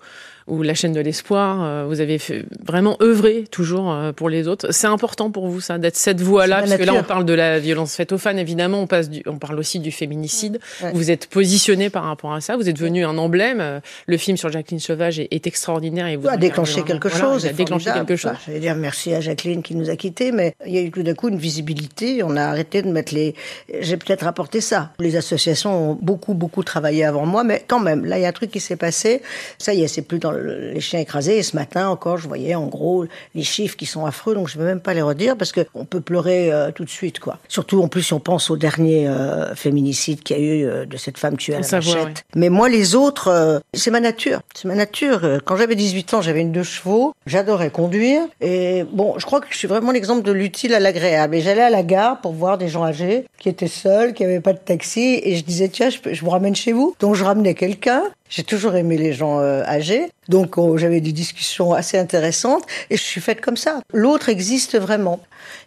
ou 0.50 0.62
la 0.62 0.74
chaîne 0.74 0.92
de 0.92 1.00
l'espoir. 1.00 1.62
Euh, 1.62 1.84
vous 1.86 2.00
avez 2.00 2.18
fait 2.18 2.44
vraiment 2.64 2.96
œuvré 3.00 3.44
toujours 3.50 3.92
euh, 3.92 4.12
pour 4.12 4.28
les 4.28 4.48
autres. 4.48 4.72
C'est 4.72 4.88
important 4.88 5.30
pour 5.30 5.48
vous 5.48 5.60
ça 5.60 5.78
d'être 5.78 5.96
cette 5.96 6.20
voix-là 6.20 6.60
parce 6.60 6.76
que 6.76 6.82
là 6.82 6.94
on 6.94 7.02
parle 7.02 7.24
de 7.24 7.32
la 7.32 7.58
violence 7.58 7.94
faite 7.94 8.12
aux 8.12 8.18
femmes 8.18 8.38
évidemment, 8.38 8.82
on 8.82 8.86
passe 8.86 9.08
du, 9.08 9.22
on 9.26 9.38
parle 9.38 9.58
aussi 9.58 9.78
du 9.78 9.92
féminicide. 9.92 10.58
Vous 10.92 11.10
êtes 11.10 11.28
positionné 11.28 11.88
par 11.88 12.04
rapport 12.04 12.32
à 12.32 12.40
ça. 12.40 12.56
Vous 12.56 12.68
êtes 12.68 12.76
devenu 12.76 13.04
un 13.04 13.16
emblème. 13.16 13.60
Euh, 13.60 13.80
le 14.06 14.16
film 14.16 14.36
sur 14.36 14.50
Jacqueline 14.50 14.80
Sauvage 14.80 15.20
est, 15.20 15.46
extraordinaire 15.46 16.06
et 16.06 16.16
vous 16.16 16.28
a 16.28 16.36
déclenché 16.36 16.82
quelque 16.82 17.08
chose. 17.08 17.46
a 17.46 17.52
déclenché 17.52 17.90
quelque 17.92 18.16
chose. 18.16 18.32
je 18.46 18.52
vais 18.52 18.60
dire 18.60 18.74
merci 18.74 19.14
à 19.14 19.20
Jacqueline 19.20 19.62
qui 19.62 19.74
nous 19.74 19.88
a 19.88 19.96
quittés, 19.96 20.32
mais 20.32 20.54
il 20.66 20.74
y 20.74 20.78
a 20.78 20.82
eu 20.82 20.90
tout 20.90 21.02
d'un 21.02 21.14
coup 21.14 21.28
une 21.28 21.38
visibilité. 21.38 22.22
On 22.22 22.36
a 22.36 22.42
arrêté 22.42 22.82
de 22.82 22.88
mettre 22.88 23.14
les. 23.14 23.34
J'ai 23.80 23.96
peut-être 23.96 24.26
apporté 24.26 24.60
ça. 24.60 24.90
Les 24.98 25.16
associations 25.16 25.92
ont 25.92 25.98
beaucoup 26.00 26.34
beaucoup 26.34 26.62
travaillé 26.62 27.04
avant 27.04 27.24
moi, 27.24 27.44
mais 27.44 27.64
quand 27.66 27.80
même 27.80 28.04
là 28.04 28.18
il 28.18 28.22
y 28.22 28.24
a 28.26 28.28
un 28.28 28.32
truc 28.32 28.50
qui 28.50 28.60
s'est 28.60 28.76
passé. 28.76 29.22
Ça 29.58 29.72
y 29.72 29.82
est, 29.82 29.88
c'est 29.88 30.02
plus 30.02 30.18
dans 30.18 30.32
le 30.32 30.39
les 30.40 30.80
chiens 30.80 31.00
écrasés. 31.00 31.38
Et 31.38 31.42
ce 31.42 31.56
matin 31.56 31.88
encore, 31.88 32.18
je 32.18 32.28
voyais 32.28 32.54
en 32.54 32.66
gros 32.66 33.06
les 33.34 33.42
chiffres 33.42 33.76
qui 33.76 33.86
sont 33.86 34.06
affreux, 34.06 34.34
donc 34.34 34.48
je 34.48 34.58
ne 34.58 34.62
vais 34.62 34.68
même 34.68 34.80
pas 34.80 34.94
les 34.94 35.02
redire 35.02 35.36
parce 35.36 35.52
qu'on 35.52 35.84
peut 35.84 36.00
pleurer 36.00 36.52
euh, 36.52 36.70
tout 36.72 36.84
de 36.84 36.90
suite, 36.90 37.20
quoi. 37.20 37.38
Surtout 37.48 37.82
en 37.82 37.88
plus, 37.88 38.02
si 38.02 38.12
on 38.12 38.20
pense 38.20 38.50
au 38.50 38.56
dernier 38.56 39.08
euh, 39.08 39.54
féminicide 39.54 40.22
qu'il 40.22 40.36
y 40.36 40.40
a 40.40 40.42
eu 40.42 40.64
euh, 40.64 40.86
de 40.86 40.96
cette 40.96 41.18
femme 41.18 41.36
tuée 41.36 41.54
à 41.54 41.60
la 41.60 41.68
machette. 41.68 42.24
Mais 42.34 42.48
moi, 42.48 42.68
les 42.68 42.94
autres, 42.94 43.60
c'est 43.74 43.90
ma 43.90 44.00
nature. 44.00 44.40
C'est 44.54 44.68
ma 44.68 44.74
nature. 44.74 45.40
Quand 45.44 45.56
j'avais 45.56 45.74
18 45.74 46.14
ans, 46.14 46.22
j'avais 46.22 46.40
une 46.40 46.52
deux 46.52 46.62
chevaux. 46.62 47.14
J'adorais 47.26 47.70
conduire. 47.70 48.22
Et 48.40 48.84
bon, 48.90 49.14
je 49.18 49.26
crois 49.26 49.40
que 49.40 49.46
je 49.50 49.56
suis 49.56 49.68
vraiment 49.68 49.92
l'exemple 49.92 50.22
de 50.22 50.32
l'utile 50.32 50.74
à 50.74 50.80
l'agréable. 50.80 51.36
Et 51.36 51.40
j'allais 51.40 51.62
à 51.62 51.70
la 51.70 51.82
gare 51.82 52.20
pour 52.20 52.32
voir 52.32 52.58
des 52.58 52.68
gens 52.68 52.84
âgés 52.84 53.26
qui 53.38 53.48
étaient 53.48 53.68
seuls, 53.68 54.14
qui 54.14 54.22
n'avaient 54.22 54.40
pas 54.40 54.52
de 54.52 54.58
taxi. 54.58 55.20
Et 55.22 55.36
je 55.36 55.44
disais, 55.44 55.68
tiens, 55.68 55.90
je, 55.90 55.98
je 56.12 56.20
vous 56.20 56.30
ramène 56.30 56.56
chez 56.56 56.72
vous. 56.72 56.94
Donc 57.00 57.14
je 57.14 57.24
ramenais 57.24 57.54
quelqu'un. 57.54 58.02
J'ai 58.30 58.44
toujours 58.44 58.76
aimé 58.76 58.96
les 58.96 59.12
gens 59.12 59.40
euh, 59.40 59.64
âgés, 59.64 60.12
donc 60.28 60.56
oh, 60.56 60.76
j'avais 60.78 61.00
des 61.00 61.10
discussions 61.10 61.72
assez 61.72 61.98
intéressantes 61.98 62.62
et 62.88 62.96
je 62.96 63.02
suis 63.02 63.20
faite 63.20 63.40
comme 63.40 63.56
ça. 63.56 63.80
L'autre 63.92 64.28
existe 64.28 64.78
vraiment. 64.78 65.18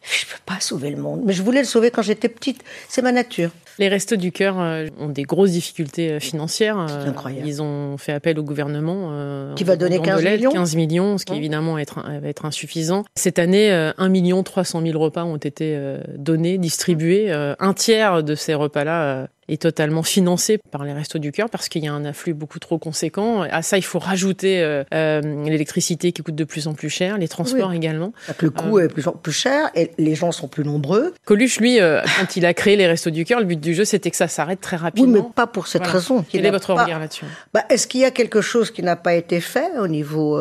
Je 0.01 0.25
peux 0.25 0.39
pas 0.45 0.61
sauver 0.61 0.89
le 0.89 0.95
monde, 0.95 1.23
mais 1.25 1.33
je 1.33 1.43
voulais 1.43 1.59
le 1.59 1.67
sauver 1.67 1.91
quand 1.91 2.01
j'étais 2.01 2.29
petite. 2.29 2.63
C'est 2.87 3.01
ma 3.01 3.11
nature. 3.11 3.49
Les 3.79 3.89
Restos 3.89 4.15
du 4.15 4.31
Cœur 4.31 4.61
euh, 4.61 4.87
ont 4.97 5.09
des 5.09 5.23
grosses 5.23 5.51
difficultés 5.51 6.11
euh, 6.11 6.19
financières. 6.21 6.85
C'est 6.87 7.09
incroyable. 7.09 7.45
Ils 7.45 7.61
ont 7.61 7.97
fait 7.97 8.13
appel 8.13 8.39
au 8.39 8.43
gouvernement. 8.43 9.53
qui 9.55 9.65
va 9.65 9.75
donner 9.75 9.99
15 9.99 10.23
millions 10.23 10.51
15 10.51 10.75
millions, 10.75 11.17
ce 11.17 11.25
qui 11.25 11.33
évidemment 11.33 11.73
va 11.73 11.81
être, 11.81 11.99
va 11.99 12.29
être 12.29 12.45
insuffisant. 12.45 13.03
Cette 13.15 13.39
année, 13.39 13.71
1 13.71 14.07
million 14.07 14.41
300 14.41 14.81
000 14.85 14.97
repas 14.97 15.25
ont 15.25 15.35
été 15.35 15.77
donnés, 16.15 16.57
distribués. 16.57 17.29
Un 17.31 17.73
tiers 17.73 18.23
de 18.23 18.35
ces 18.35 18.53
repas-là 18.53 19.27
est 19.47 19.61
totalement 19.61 20.03
financé 20.03 20.59
par 20.71 20.83
les 20.83 20.93
Restos 20.93 21.19
du 21.19 21.31
Cœur 21.31 21.49
parce 21.49 21.69
qu'il 21.69 21.83
y 21.83 21.87
a 21.87 21.93
un 21.93 22.05
afflux 22.05 22.33
beaucoup 22.33 22.59
trop 22.59 22.77
conséquent. 22.77 23.41
À 23.41 23.61
ça, 23.61 23.77
il 23.77 23.83
faut 23.83 23.99
rajouter 23.99 24.61
euh, 24.61 24.83
euh, 24.93 25.21
l'électricité 25.45 26.11
qui 26.11 26.21
coûte 26.21 26.35
de 26.35 26.43
plus 26.43 26.67
en 26.67 26.73
plus 26.73 26.89
cher, 26.89 27.17
les 27.17 27.27
transports 27.27 27.73
également. 27.73 28.13
le 28.39 28.49
coût 28.49 28.77
euh, 28.77 28.85
est 28.85 28.87
plus, 28.87 29.03
plus 29.21 29.31
cher 29.31 29.69
et 29.75 29.91
les 29.97 30.15
gens 30.15 30.31
sont 30.31 30.47
plus 30.47 30.63
nombreux. 30.63 31.13
Coluche, 31.25 31.59
lui, 31.59 31.79
quand 31.79 32.35
il 32.35 32.45
a 32.45 32.53
créé 32.53 32.75
les 32.75 32.87
Restos 32.87 33.09
du 33.09 33.25
Cœur, 33.25 33.39
le 33.39 33.45
but 33.45 33.59
du 33.59 33.73
jeu, 33.73 33.85
c'était 33.85 34.11
que 34.11 34.17
ça 34.17 34.27
s'arrête 34.27 34.61
très 34.61 34.77
rapidement. 34.77 35.13
Oui, 35.13 35.21
mais 35.23 35.33
pas 35.35 35.47
pour 35.47 35.67
cette 35.67 35.85
raison. 35.85 36.23
Quel 36.29 36.45
est 36.45 36.51
votre 36.51 36.73
regard 36.73 36.99
là-dessus? 36.99 37.25
Bah, 37.53 37.63
Est-ce 37.69 37.87
qu'il 37.87 38.01
y 38.01 38.05
a 38.05 38.11
quelque 38.11 38.41
chose 38.41 38.71
qui 38.71 38.83
n'a 38.83 38.95
pas 38.95 39.13
été 39.13 39.41
fait 39.41 39.77
au 39.77 39.87
niveau 39.87 40.39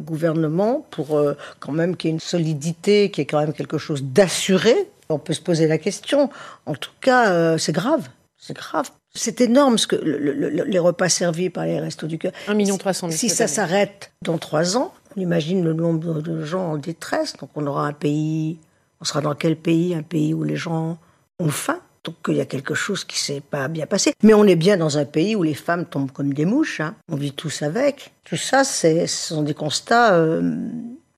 gouvernement 0.00 0.86
pour 0.90 1.20
quand 1.60 1.72
même 1.72 1.96
qu'il 1.96 2.10
y 2.10 2.12
ait 2.12 2.14
une 2.14 2.20
solidité, 2.20 3.10
qu'il 3.10 3.22
y 3.22 3.24
ait 3.24 3.26
quand 3.26 3.40
même 3.40 3.52
quelque 3.52 3.78
chose 3.78 4.02
d'assuré? 4.02 4.74
On 5.10 5.18
peut 5.18 5.34
se 5.34 5.40
poser 5.40 5.66
la 5.66 5.78
question. 5.78 6.30
En 6.66 6.74
tout 6.74 6.90
cas, 7.00 7.58
c'est 7.58 7.72
grave. 7.72 8.08
C'est 8.46 8.52
grave. 8.52 8.90
C'est 9.14 9.40
énorme 9.40 9.78
ce 9.78 9.86
que 9.86 9.96
les 9.96 10.78
repas 10.78 11.08
servis 11.08 11.48
par 11.48 11.64
les 11.64 11.80
restos 11.80 12.06
du 12.06 12.18
cœur. 12.18 12.32
1 12.46 12.52
million 12.52 12.76
300 12.76 13.10
Si 13.12 13.30
ça 13.30 13.46
s'arrête 13.46 14.12
dans 14.20 14.36
trois 14.36 14.76
ans, 14.76 14.92
on 15.16 15.20
imagine 15.22 15.64
le 15.64 15.72
nombre 15.72 16.20
de 16.20 16.44
gens 16.44 16.72
en 16.72 16.76
détresse. 16.76 17.32
Donc 17.38 17.48
on 17.54 17.66
aura 17.66 17.86
un 17.86 17.94
pays. 17.94 18.58
On 19.00 19.06
sera 19.06 19.22
dans 19.22 19.34
quel 19.34 19.56
pays? 19.56 19.94
Un 19.94 20.02
pays 20.02 20.34
où 20.34 20.44
les 20.44 20.56
gens 20.56 20.98
ont 21.38 21.48
faim. 21.48 21.80
Donc 22.04 22.16
il 22.28 22.34
y 22.34 22.42
a 22.42 22.44
quelque 22.44 22.74
chose 22.74 23.04
qui 23.04 23.18
s'est 23.18 23.40
pas 23.40 23.66
bien 23.68 23.86
passé. 23.86 24.12
Mais 24.22 24.34
on 24.34 24.44
est 24.44 24.56
bien 24.56 24.76
dans 24.76 24.98
un 24.98 25.06
pays 25.06 25.34
où 25.34 25.42
les 25.42 25.54
femmes 25.54 25.86
tombent 25.86 26.12
comme 26.12 26.34
des 26.34 26.44
mouches. 26.44 26.80
Hein. 26.80 26.96
On 27.10 27.16
vit 27.16 27.32
tous 27.32 27.62
avec. 27.62 28.12
Tout 28.24 28.36
ça, 28.36 28.62
ce 28.62 29.06
sont 29.06 29.42
des 29.42 29.54
constats 29.54 30.16
euh, 30.16 30.52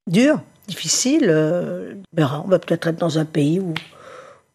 durs, 0.06 0.40
difficiles. 0.68 1.26
Euh, 1.28 1.94
on 2.16 2.46
va 2.48 2.60
peut-être 2.60 2.86
être 2.86 3.00
dans 3.00 3.18
un 3.18 3.24
pays 3.24 3.58
où 3.58 3.74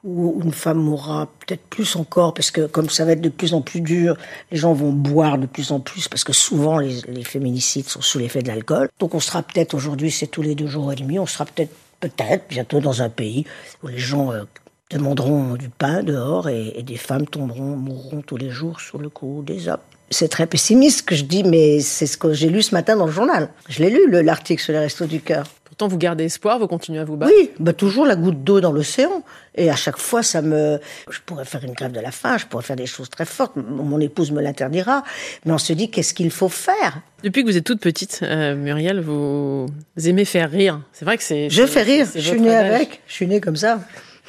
où 0.04 0.42
une 0.44 0.52
femme 0.52 0.80
mourra 0.80 1.30
peut-être 1.46 1.62
plus 1.64 1.96
encore, 1.96 2.34
parce 2.34 2.52
que 2.52 2.66
comme 2.66 2.90
ça 2.90 3.06
va 3.06 3.12
être 3.12 3.22
de 3.22 3.30
plus 3.30 3.54
en 3.54 3.62
plus 3.62 3.82
dur, 3.82 4.18
les 4.52 4.58
gens 4.58 4.74
vont 4.74 4.92
boire 4.92 5.38
de 5.38 5.46
plus 5.46 5.72
en 5.72 5.80
plus, 5.80 6.08
parce 6.08 6.24
que 6.24 6.34
souvent 6.34 6.80
les, 6.80 7.24
féminicides 7.24 7.88
sont 7.88 8.02
sous 8.02 8.20
l'effet 8.20 8.42
de 8.42 8.48
l'alcool. 8.48 8.90
Donc 9.00 9.14
on 9.14 9.20
sera 9.20 9.44
peut-être 9.44 9.74
aujourd'hui, 9.74 10.10
c'est 10.12 10.28
tous 10.28 10.42
les 10.42 10.56
deux 10.56 10.68
jours 10.68 10.92
et 10.92 10.96
demi, 10.96 11.20
on 11.20 11.26
sera 11.26 11.46
peut-être 11.46 11.74
peut-être 12.00 12.46
bientôt 12.50 12.80
dans 12.80 13.04
un 13.04 13.10
pays 13.10 13.46
où 13.84 13.88
les 13.88 14.00
gens 14.00 14.32
euh, 14.32 14.44
demanderont 14.90 15.54
du 15.54 15.70
pain 15.70 16.02
dehors 16.02 16.50
et, 16.50 16.82
des 16.84 16.98
femmes 16.98 17.28
tomberont, 17.28 17.76
mourront 17.76 18.22
tous 18.22 18.38
les 18.38 18.50
jours 18.50 18.82
sur 18.82 18.98
le 18.98 19.10
coup 19.10 19.44
des 19.46 19.68
hommes. 19.68 19.78
C'est 20.10 20.28
très 20.28 20.48
pessimiste 20.48 21.00
ce 21.00 21.04
que 21.04 21.16
je 21.16 21.24
dis, 21.24 21.44
mais 21.44 21.80
c'est 21.80 22.08
ce 22.08 22.18
que 22.18 22.34
j'ai 22.34 22.50
lu 22.50 22.62
ce 22.64 22.76
matin 22.76 22.98
dans 22.98 23.06
le 23.06 23.12
journal. 23.12 23.50
Je 23.70 23.82
l'ai 23.82 23.90
lu, 23.90 24.10
l'article 24.24 24.62
sur 24.62 24.74
les 24.74 24.80
restos 24.80 25.06
du 25.06 25.22
cœur. 25.22 25.46
Pourtant 25.82 25.96
vous 25.96 25.98
gardez 25.98 26.26
espoir, 26.26 26.60
vous 26.60 26.68
continuez 26.68 27.00
à 27.00 27.06
vous 27.06 27.18
battre. 27.18 27.34
Oui, 27.36 27.50
bah 27.60 27.74
toujours 27.74 28.06
la 28.06 28.16
goutte 28.16 28.44
d'eau 28.44 28.62
dans 28.62 28.72
l'océan. 28.72 29.24
Et 29.56 29.72
à 29.72 29.76
chaque 29.76 29.98
fois, 29.98 30.22
ça 30.22 30.44
me, 30.44 30.80
je 31.10 31.18
pourrais 31.26 31.44
faire 31.44 31.64
une 31.64 31.74
grève 31.74 31.92
de 31.92 32.00
la 32.00 32.12
faim, 32.12 32.38
je 32.38 32.46
pourrais 32.46 32.62
faire 32.62 32.76
des 32.76 32.86
choses 32.86 33.10
très 33.10 33.26
fortes. 33.26 33.56
Mon 33.56 34.00
épouse 34.00 34.32
me 34.32 34.44
l'interdira, 34.44 35.02
mais 35.44 35.54
on 35.54 35.58
se 35.58 35.74
dit 35.74 35.90
qu'est-ce 35.90 36.14
qu'il 36.14 36.30
faut 36.30 36.50
faire? 36.50 37.02
Depuis 37.24 37.42
que 37.42 37.48
vous 37.48 37.58
êtes 37.58 37.64
toute 37.64 37.82
petite, 37.82 38.20
euh, 38.22 38.56
Muriel, 38.56 39.00
vous 39.02 39.68
aimez 40.06 40.26
faire 40.26 40.52
rire. 40.52 40.82
C'est 40.94 41.04
vrai 41.04 41.18
que 41.18 41.24
c'est. 41.24 41.50
Je 41.50 41.66
fais 41.66 41.82
rire. 41.82 42.06
Je 42.14 42.20
suis 42.20 42.40
née 42.40 42.56
avec. 42.56 43.02
Je 43.08 43.14
suis 43.14 43.26
née 43.26 43.42
comme 43.42 43.56
ça. 43.56 43.80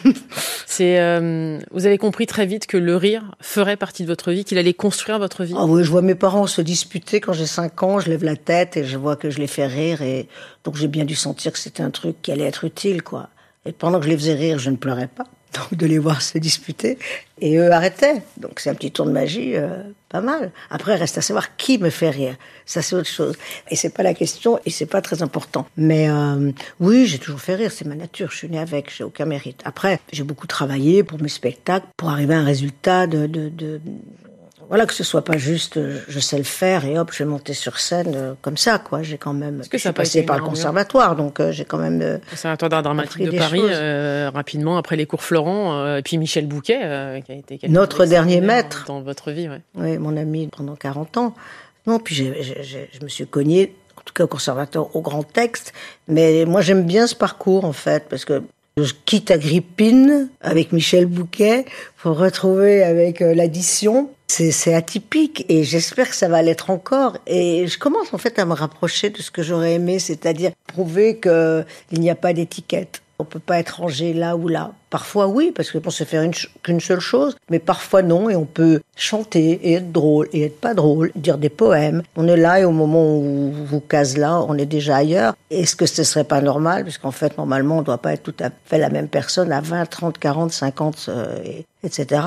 c'est, 0.66 1.00
euh, 1.00 1.58
vous 1.70 1.86
avez 1.86 1.98
compris 1.98 2.26
très 2.26 2.46
vite 2.46 2.66
que 2.66 2.76
le 2.76 2.96
rire 2.96 3.34
ferait 3.40 3.76
partie 3.76 4.02
de 4.02 4.08
votre 4.08 4.32
vie, 4.32 4.44
qu'il 4.44 4.58
allait 4.58 4.74
construire 4.74 5.18
votre 5.18 5.44
vie. 5.44 5.54
Ah 5.56 5.66
oui, 5.66 5.84
je 5.84 5.90
vois 5.90 6.02
mes 6.02 6.14
parents 6.14 6.46
se 6.46 6.60
disputer 6.60 7.20
quand 7.20 7.32
j'ai 7.32 7.46
5 7.46 7.82
ans, 7.82 8.00
je 8.00 8.08
lève 8.08 8.24
la 8.24 8.36
tête 8.36 8.76
et 8.76 8.84
je 8.84 8.96
vois 8.96 9.16
que 9.16 9.30
je 9.30 9.38
les 9.38 9.46
fais 9.46 9.66
rire 9.66 10.02
et 10.02 10.28
donc 10.64 10.76
j'ai 10.76 10.88
bien 10.88 11.04
dû 11.04 11.14
sentir 11.14 11.52
que 11.52 11.58
c'était 11.58 11.82
un 11.82 11.90
truc 11.90 12.16
qui 12.22 12.32
allait 12.32 12.44
être 12.44 12.64
utile, 12.64 13.02
quoi. 13.02 13.28
Et 13.64 13.72
pendant 13.72 13.98
que 13.98 14.06
je 14.06 14.10
les 14.10 14.16
faisais 14.16 14.34
rire, 14.34 14.58
je 14.58 14.70
ne 14.70 14.76
pleurais 14.76 15.08
pas. 15.08 15.24
Donc 15.54 15.74
de 15.78 15.86
les 15.86 15.98
voir 15.98 16.22
se 16.22 16.38
disputer. 16.38 16.98
Et 17.40 17.56
eux 17.56 17.70
arrêtaient. 17.72 18.22
Donc 18.36 18.60
c'est 18.60 18.70
un 18.70 18.74
petit 18.74 18.90
tour 18.90 19.06
de 19.06 19.10
magie 19.10 19.56
euh, 19.56 19.82
pas 20.08 20.20
mal. 20.20 20.52
Après, 20.70 20.94
reste 20.94 21.18
à 21.18 21.22
savoir 21.22 21.56
qui 21.56 21.78
me 21.78 21.90
fait 21.90 22.10
rire. 22.10 22.36
Ça, 22.66 22.82
c'est 22.82 22.94
autre 22.94 23.08
chose. 23.08 23.36
Et 23.70 23.76
c'est 23.76 23.90
pas 23.90 24.02
la 24.02 24.14
question 24.14 24.58
et 24.64 24.70
c'est 24.70 24.86
pas 24.86 25.00
très 25.00 25.22
important. 25.22 25.66
Mais 25.76 26.08
euh, 26.08 26.52
oui, 26.80 27.06
j'ai 27.06 27.18
toujours 27.18 27.40
fait 27.40 27.54
rire. 27.54 27.72
C'est 27.72 27.86
ma 27.86 27.94
nature. 27.94 28.30
Je 28.30 28.36
suis 28.36 28.48
née 28.48 28.58
avec. 28.58 28.92
J'ai 28.94 29.04
aucun 29.04 29.24
mérite. 29.24 29.60
Après, 29.64 30.00
j'ai 30.12 30.22
beaucoup 30.22 30.46
travaillé 30.46 31.02
pour 31.02 31.20
mes 31.20 31.28
spectacles, 31.28 31.86
pour 31.96 32.10
arriver 32.10 32.34
à 32.34 32.38
un 32.38 32.44
résultat 32.44 33.06
de, 33.06 33.26
de, 33.26 33.48
de 33.48 33.80
voilà 34.72 34.86
que 34.86 34.94
ce 34.94 35.04
soit 35.04 35.22
pas 35.22 35.36
juste 35.36 35.76
euh, 35.76 36.00
je 36.08 36.18
sais 36.18 36.38
le 36.38 36.44
faire 36.44 36.86
et 36.86 36.98
hop 36.98 37.10
je 37.12 37.18
vais 37.18 37.28
monter 37.28 37.52
sur 37.52 37.78
scène 37.78 38.14
euh, 38.16 38.32
comme 38.40 38.56
ça 38.56 38.78
quoi. 38.78 39.02
J'ai 39.02 39.18
quand 39.18 39.34
même 39.34 39.60
que 39.68 39.76
ça 39.76 39.92
passé 39.92 40.22
par 40.22 40.38
le 40.38 40.44
conservatoire 40.44 41.14
donc 41.14 41.40
euh, 41.40 41.52
j'ai 41.52 41.66
quand 41.66 41.76
même 41.76 42.00
le 42.00 42.20
conservatoire 42.30 42.70
d'art 42.70 42.82
dramatique 42.82 43.22
de 43.22 43.36
Paris 43.36 43.60
rapidement 44.30 44.78
après 44.78 44.96
les 44.96 45.04
cours 45.04 45.22
Florent 45.22 45.96
et 45.98 46.00
puis 46.00 46.16
Michel 46.16 46.46
Bouquet 46.46 47.22
qui 47.26 47.32
a 47.32 47.34
été 47.34 47.68
notre 47.68 48.06
dernier 48.06 48.40
maître. 48.40 48.84
dans 48.86 49.02
votre 49.02 49.30
vie 49.30 49.46
ouais. 49.46 49.60
oui 49.74 49.98
mon 49.98 50.16
ami 50.16 50.48
pendant 50.48 50.74
40 50.74 51.18
ans. 51.18 51.34
Non 51.86 51.98
puis 51.98 52.14
je 52.14 53.04
me 53.04 53.08
suis 53.08 53.26
cogné 53.26 53.74
en 53.98 54.00
tout 54.06 54.14
cas 54.14 54.24
au 54.24 54.28
conservatoire 54.28 54.96
au 54.96 55.02
grand 55.02 55.22
texte. 55.22 55.74
Mais 56.08 56.46
moi 56.46 56.62
j'aime 56.62 56.84
bien 56.84 57.06
ce 57.06 57.14
parcours 57.14 57.66
en 57.66 57.74
fait 57.74 58.06
parce 58.08 58.24
que 58.24 58.42
je 58.76 58.92
quitte 59.04 59.30
Agrippine 59.30 60.28
avec 60.40 60.72
Michel 60.72 61.06
Bouquet 61.06 61.64
pour 61.98 62.16
retrouver 62.16 62.82
avec 62.82 63.20
l'addition 63.20 64.10
c'est 64.50 64.74
atypique 64.74 65.44
et 65.48 65.62
j'espère 65.62 66.08
que 66.08 66.14
ça 66.14 66.28
va 66.28 66.40
l'être 66.40 66.70
encore. 66.70 67.18
Et 67.26 67.66
je 67.66 67.78
commence 67.78 68.14
en 68.14 68.18
fait 68.18 68.38
à 68.38 68.46
me 68.46 68.54
rapprocher 68.54 69.10
de 69.10 69.20
ce 69.20 69.30
que 69.30 69.42
j'aurais 69.42 69.74
aimé, 69.74 69.98
c'est-à-dire 69.98 70.52
prouver 70.66 71.20
qu'il 71.20 72.00
n'y 72.00 72.10
a 72.10 72.14
pas 72.14 72.32
d'étiquette. 72.32 73.02
On 73.22 73.24
peut 73.24 73.38
pas 73.38 73.60
être 73.60 73.78
rangé 73.78 74.12
là 74.12 74.36
ou 74.36 74.48
là. 74.48 74.72
Parfois 74.90 75.28
oui, 75.28 75.52
parce 75.54 75.70
pour 75.78 75.92
se 75.92 76.02
faire 76.02 76.28
qu'une 76.62 76.80
seule 76.80 77.00
chose, 77.00 77.36
mais 77.48 77.60
parfois 77.60 78.02
non, 78.02 78.28
et 78.28 78.34
on 78.34 78.44
peut 78.44 78.80
chanter 78.96 79.60
et 79.62 79.74
être 79.74 79.92
drôle 79.92 80.28
et 80.32 80.42
être 80.42 80.60
pas 80.60 80.74
drôle, 80.74 81.12
dire 81.14 81.38
des 81.38 81.48
poèmes. 81.48 82.02
On 82.16 82.26
est 82.26 82.36
là 82.36 82.60
et 82.60 82.64
au 82.64 82.72
moment 82.72 83.16
où 83.16 83.52
vous 83.52 83.80
case 83.80 84.18
là, 84.18 84.44
on 84.48 84.58
est 84.58 84.66
déjà 84.66 84.96
ailleurs. 84.96 85.34
Est-ce 85.50 85.76
que 85.76 85.86
ce 85.86 86.02
serait 86.02 86.24
pas 86.24 86.40
normal? 86.40 86.82
Puisqu'en 86.82 87.12
fait, 87.12 87.38
normalement, 87.38 87.78
on 87.78 87.82
doit 87.82 87.98
pas 87.98 88.12
être 88.12 88.24
tout 88.24 88.34
à 88.40 88.50
fait 88.66 88.78
la 88.78 88.90
même 88.90 89.08
personne 89.08 89.52
à 89.52 89.60
20, 89.60 89.86
30, 89.86 90.18
40, 90.18 90.52
50, 90.52 91.10
et 91.44 91.64
etc. 91.84 92.22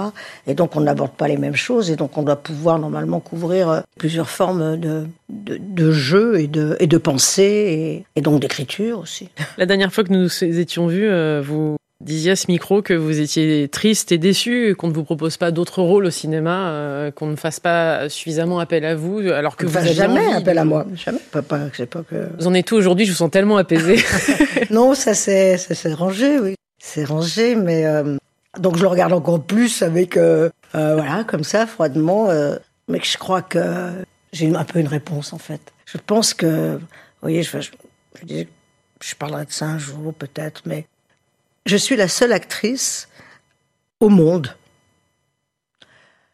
Et 0.48 0.54
donc 0.54 0.76
on 0.76 0.82
n'aborde 0.82 1.12
pas 1.12 1.28
les 1.28 1.38
mêmes 1.38 1.56
choses 1.56 1.92
et 1.92 1.96
donc 1.96 2.18
on 2.18 2.24
doit 2.24 2.36
pouvoir 2.36 2.80
normalement 2.80 3.20
couvrir 3.20 3.70
euh, 3.70 3.82
plusieurs 3.98 4.30
formes 4.30 4.78
de, 4.78 5.08
de, 5.30 5.58
de 5.58 5.92
jeu 5.92 6.40
et 6.40 6.48
de, 6.48 6.76
et 6.80 6.88
de 6.88 6.98
pensée 6.98 7.44
et, 7.44 8.20
et 8.20 8.22
donc 8.22 8.42
d'écriture 8.42 9.00
aussi. 9.00 9.30
La 9.58 9.66
dernière 9.66 9.94
fois 9.94 10.04
que 10.04 10.12
nous 10.12 10.26
nous 10.26 10.60
étions 10.60 10.88
vus, 10.88 11.08
euh, 11.08 11.42
vous 11.44 11.78
disiez 12.04 12.32
à 12.32 12.36
ce 12.36 12.46
micro 12.50 12.82
que 12.82 12.94
vous 12.94 13.20
étiez 13.20 13.68
triste 13.68 14.12
et 14.12 14.18
déçu, 14.18 14.76
qu'on 14.78 14.88
ne 14.88 14.94
vous 14.94 15.04
propose 15.04 15.38
pas 15.38 15.52
d'autres 15.52 15.82
rôles 15.82 16.06
au 16.06 16.12
cinéma, 16.12 16.70
euh, 16.70 17.12
qu'on 17.12 17.28
ne 17.28 17.36
fasse 17.36 17.60
pas 17.60 18.10
suffisamment 18.10 18.60
appel 18.60 18.86
à 18.86 18.96
vous, 18.96 19.20
alors 19.20 19.56
que 19.56 19.66
on 19.66 19.70
vous 19.70 19.78
avez 19.78 19.94
jamais 19.94 20.34
appel 20.34 20.58
à 20.58 20.66
moi, 20.66 20.86
jamais. 20.96 21.20
Pas, 21.32 21.42
pas, 21.42 21.60
pas 21.90 22.04
que... 22.04 22.28
Vous 22.38 22.48
en 22.48 22.54
êtes 22.54 22.66
tout 22.66 22.76
aujourd'hui, 22.76 23.06
je 23.06 23.12
vous 23.12 23.18
sens 23.18 23.32
tellement 23.32 23.58
apaisé. 23.58 23.98
non, 24.70 24.94
ça 24.94 25.14
c'est 25.14 25.58
rangé, 25.94 26.40
oui. 26.40 26.56
C'est 26.80 27.06
rangé, 27.06 27.56
mais 27.56 27.86
donc 28.60 28.78
je 28.78 28.82
le 28.82 28.88
regarde 28.88 29.14
encore 29.14 29.44
plus 29.44 29.82
avec, 29.82 30.18
euh, 30.18 30.50
euh, 30.76 30.96
voilà, 30.96 31.24
comme 31.24 31.44
ça, 31.44 31.68
froidement. 31.68 32.30
Euh, 32.30 32.58
mais 32.88 33.00
je 33.04 33.18
crois 33.18 33.42
que 33.42 33.92
j'ai 34.32 34.54
un 34.54 34.64
peu 34.64 34.80
une 34.80 34.88
réponse, 34.88 35.34
en 35.34 35.38
fait. 35.38 35.74
Je 35.86 35.98
pense 35.98 36.34
que, 36.34 36.76
vous 36.76 36.88
voyez, 37.22 37.44
je, 37.44 37.60
je, 37.60 37.72
je, 38.28 38.44
je 39.02 39.16
parlerai 39.16 39.46
de 39.46 39.52
ça 39.52 39.66
un 39.66 39.78
jour, 39.78 40.14
peut-être, 40.14 40.64
mais 40.66 40.86
je 41.66 41.78
suis 41.78 41.96
la 41.96 42.08
seule 42.08 42.32
actrice 42.32 43.08
au 44.00 44.10
monde 44.10 44.56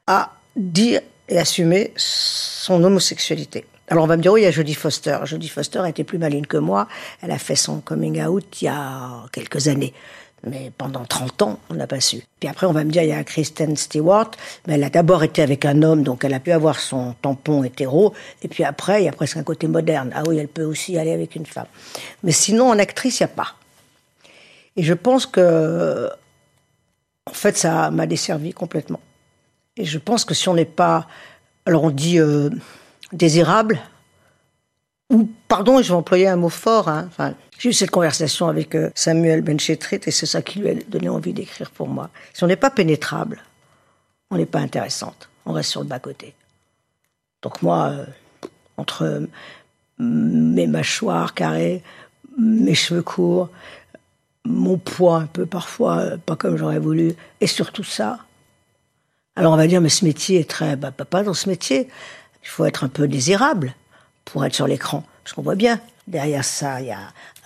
à 0.07 0.33
dire 0.55 1.01
et 1.29 1.39
assumer 1.39 1.93
son 1.95 2.83
homosexualité. 2.83 3.65
Alors 3.87 4.03
on 4.05 4.07
va 4.07 4.17
me 4.17 4.21
dire, 4.21 4.33
oui, 4.33 4.41
il 4.41 4.43
y 4.45 4.47
a 4.47 4.51
Jodie 4.51 4.73
Foster. 4.73 5.17
Jodie 5.23 5.49
Foster 5.49 5.79
a 5.79 5.89
été 5.89 6.03
plus 6.03 6.17
maligne 6.17 6.45
que 6.45 6.57
moi. 6.57 6.87
Elle 7.21 7.31
a 7.31 7.37
fait 7.37 7.55
son 7.55 7.81
coming 7.81 8.21
out 8.23 8.61
il 8.61 8.65
y 8.65 8.67
a 8.67 9.25
quelques 9.31 9.67
années. 9.67 9.93
Mais 10.43 10.71
pendant 10.75 11.05
30 11.05 11.41
ans, 11.43 11.59
on 11.69 11.75
n'a 11.75 11.85
pas 11.85 11.99
su. 11.99 12.23
Puis 12.39 12.49
après, 12.49 12.65
on 12.65 12.71
va 12.71 12.83
me 12.83 12.89
dire, 12.89 13.03
il 13.03 13.09
y 13.09 13.13
a 13.13 13.23
Kristen 13.23 13.77
Stewart, 13.77 14.31
mais 14.65 14.73
elle 14.73 14.83
a 14.83 14.89
d'abord 14.89 15.23
été 15.23 15.43
avec 15.43 15.65
un 15.65 15.83
homme, 15.83 16.01
donc 16.01 16.23
elle 16.23 16.33
a 16.33 16.39
pu 16.39 16.51
avoir 16.51 16.79
son 16.79 17.13
tampon 17.21 17.63
hétéro. 17.63 18.13
Et 18.41 18.47
puis 18.47 18.63
après, 18.63 19.03
il 19.03 19.05
y 19.05 19.09
a 19.09 19.11
presque 19.11 19.37
un 19.37 19.43
côté 19.43 19.67
moderne. 19.67 20.11
Ah 20.15 20.23
oui, 20.27 20.37
elle 20.39 20.47
peut 20.47 20.63
aussi 20.63 20.97
aller 20.97 21.11
avec 21.11 21.35
une 21.35 21.45
femme. 21.45 21.67
Mais 22.23 22.31
sinon, 22.31 22.69
en 22.69 22.79
actrice, 22.79 23.19
il 23.19 23.23
n'y 23.23 23.31
a 23.31 23.35
pas. 23.35 23.55
Et 24.77 24.83
je 24.83 24.93
pense 24.93 25.27
que, 25.27 26.09
en 27.29 27.33
fait, 27.33 27.55
ça 27.55 27.91
m'a 27.91 28.07
desservi 28.07 28.51
complètement. 28.51 29.01
Et 29.77 29.85
je 29.85 29.99
pense 29.99 30.25
que 30.25 30.33
si 30.33 30.49
on 30.49 30.55
n'est 30.55 30.65
pas, 30.65 31.07
alors 31.65 31.83
on 31.83 31.91
dit 31.91 32.19
euh, 32.19 32.49
désirable, 33.13 33.79
ou, 35.11 35.29
pardon, 35.47 35.81
je 35.81 35.89
vais 35.89 35.97
employer 35.97 36.27
un 36.27 36.37
mot 36.37 36.49
fort, 36.49 36.87
hein, 36.87 37.09
j'ai 37.59 37.69
eu 37.69 37.73
cette 37.73 37.91
conversation 37.91 38.47
avec 38.47 38.73
euh, 38.75 38.89
Samuel 38.95 39.41
Benchetrit 39.41 39.99
et 40.05 40.11
c'est 40.11 40.25
ça 40.25 40.41
qui 40.41 40.59
lui 40.59 40.69
a 40.69 40.73
donné 40.73 41.09
envie 41.09 41.33
d'écrire 41.33 41.69
pour 41.69 41.87
moi. 41.87 42.09
Si 42.33 42.43
on 42.43 42.47
n'est 42.47 42.55
pas 42.55 42.71
pénétrable, 42.71 43.43
on 44.31 44.37
n'est 44.37 44.45
pas 44.45 44.59
intéressante. 44.59 45.29
On 45.45 45.53
reste 45.53 45.69
sur 45.69 45.81
le 45.81 45.87
bas-côté. 45.87 46.33
Donc 47.41 47.61
moi, 47.61 47.89
euh, 47.89 48.05
entre 48.77 49.27
mes 49.99 50.65
mâchoires 50.65 51.33
carrées, 51.33 51.83
mes 52.39 52.73
cheveux 52.73 53.03
courts, 53.03 53.49
mon 54.45 54.77
poids 54.77 55.17
un 55.17 55.27
peu 55.27 55.45
parfois, 55.45 55.97
euh, 55.97 56.17
pas 56.17 56.35
comme 56.35 56.57
j'aurais 56.57 56.79
voulu, 56.79 57.13
et 57.41 57.47
surtout 57.47 57.83
ça. 57.83 58.19
Alors 59.35 59.53
on 59.53 59.57
va 59.57 59.67
dire, 59.67 59.81
mais 59.81 59.89
ce 59.89 60.05
métier 60.05 60.39
est 60.39 60.49
très... 60.49 60.77
Bah, 60.77 60.91
pas 60.91 61.23
dans 61.23 61.33
ce 61.33 61.49
métier. 61.49 61.89
Il 62.43 62.47
faut 62.47 62.65
être 62.65 62.85
un 62.85 62.89
peu 62.89 63.07
désirable 63.07 63.75
pour 64.31 64.45
être 64.45 64.55
sur 64.55 64.67
l'écran. 64.67 65.03
Parce 65.23 65.33
qu'on 65.33 65.41
voit 65.41 65.55
bien, 65.55 65.79
derrière 66.07 66.43
ça, 66.43 66.81
il 66.81 66.87
y 66.87 66.91
a 66.91 66.99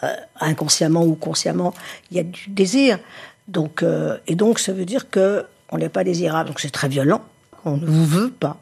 euh, 0.04 0.15
inconsciemment 0.39 1.04
ou 1.04 1.15
consciemment, 1.15 1.74
il 2.12 2.18
y 2.18 2.20
a 2.20 2.24
du 2.24 2.50
désir. 2.50 3.00
Donc, 3.48 3.84
euh, 3.84 4.18
et 4.27 4.36
donc, 4.36 4.60
ça 4.60 4.72
veut 4.72 4.86
dire 4.86 5.10
que 5.10 5.46
on 5.72 5.77
n'est 5.77 5.89
pas 5.89 6.04
désirable. 6.04 6.50
Donc, 6.50 6.60
c'est 6.60 6.70
très 6.70 6.88
violent. 6.88 7.22
On 7.65 7.77
ne 7.77 7.86
vous 7.86 8.06
veut 8.06 8.30
pas. 8.30 8.58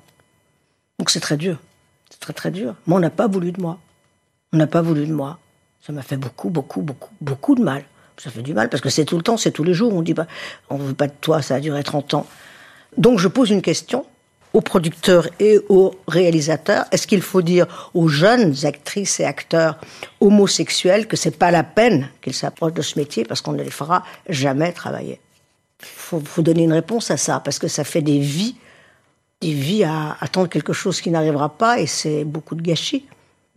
Donc, 0.99 1.09
c'est 1.09 1.19
très 1.19 1.37
dur. 1.37 1.57
C'est 2.09 2.19
très, 2.19 2.33
très 2.33 2.51
dur. 2.51 2.75
Moi, 2.87 2.97
on 2.97 3.01
n'a 3.01 3.09
pas 3.09 3.27
voulu 3.27 3.51
de 3.51 3.61
moi. 3.61 3.77
On 4.53 4.57
n'a 4.57 4.67
pas 4.67 4.81
voulu 4.81 5.05
de 5.05 5.13
moi. 5.13 5.39
Ça 5.85 5.91
m'a 5.91 6.01
fait 6.01 6.17
beaucoup, 6.17 6.49
beaucoup, 6.49 6.81
beaucoup, 6.81 7.11
beaucoup 7.19 7.55
de 7.55 7.61
mal. 7.61 7.83
Ça 8.17 8.29
fait 8.29 8.41
du 8.43 8.53
mal 8.53 8.69
parce 8.69 8.81
que 8.81 8.89
c'est 8.89 9.05
tout 9.05 9.17
le 9.17 9.23
temps, 9.23 9.37
c'est 9.37 9.51
tous 9.51 9.63
les 9.63 9.73
jours. 9.73 9.93
On 9.93 10.01
dit, 10.01 10.13
bah, 10.13 10.27
on 10.69 10.77
veut 10.77 10.93
pas 10.93 11.07
de 11.07 11.13
toi, 11.19 11.41
ça 11.41 11.55
a 11.55 11.59
duré 11.59 11.83
30 11.83 12.13
ans. 12.13 12.27
Donc, 12.95 13.19
je 13.19 13.27
pose 13.27 13.49
une 13.49 13.61
question 13.61 14.05
aux 14.53 14.61
producteurs 14.61 15.27
et 15.39 15.59
aux 15.67 15.95
réalisateurs 16.07 16.85
Est-ce 16.91 17.07
qu'il 17.07 17.21
faut 17.21 17.41
dire 17.41 17.91
aux 17.93 18.07
jeunes 18.07 18.53
actrices 18.65 19.19
et 19.19 19.25
acteurs 19.25 19.79
homosexuels 20.21 21.07
que 21.07 21.17
c'est 21.17 21.37
pas 21.37 21.51
la 21.51 21.63
peine 21.63 22.09
qu'ils 22.21 22.35
s'approchent 22.35 22.73
de 22.73 22.81
ce 22.81 22.97
métier 22.99 23.25
parce 23.25 23.41
qu'on 23.41 23.53
ne 23.53 23.63
les 23.63 23.71
fera 23.71 24.03
jamais 24.29 24.71
travailler? 24.71 25.19
Il 25.79 25.85
faut, 25.85 26.19
faut, 26.19 26.43
donner 26.43 26.63
une 26.63 26.73
réponse 26.73 27.11
à 27.11 27.17
ça 27.17 27.39
parce 27.39 27.59
que 27.59 27.67
ça 27.67 27.83
fait 27.83 28.01
des 28.01 28.19
vies, 28.19 28.55
des 29.41 29.53
vies 29.53 29.83
à 29.83 30.17
attendre 30.21 30.47
quelque 30.47 30.71
chose 30.71 31.01
qui 31.01 31.09
n'arrivera 31.09 31.49
pas 31.49 31.79
et 31.79 31.87
c'est 31.87 32.23
beaucoup 32.23 32.55
de 32.55 32.61
gâchis. 32.61 33.05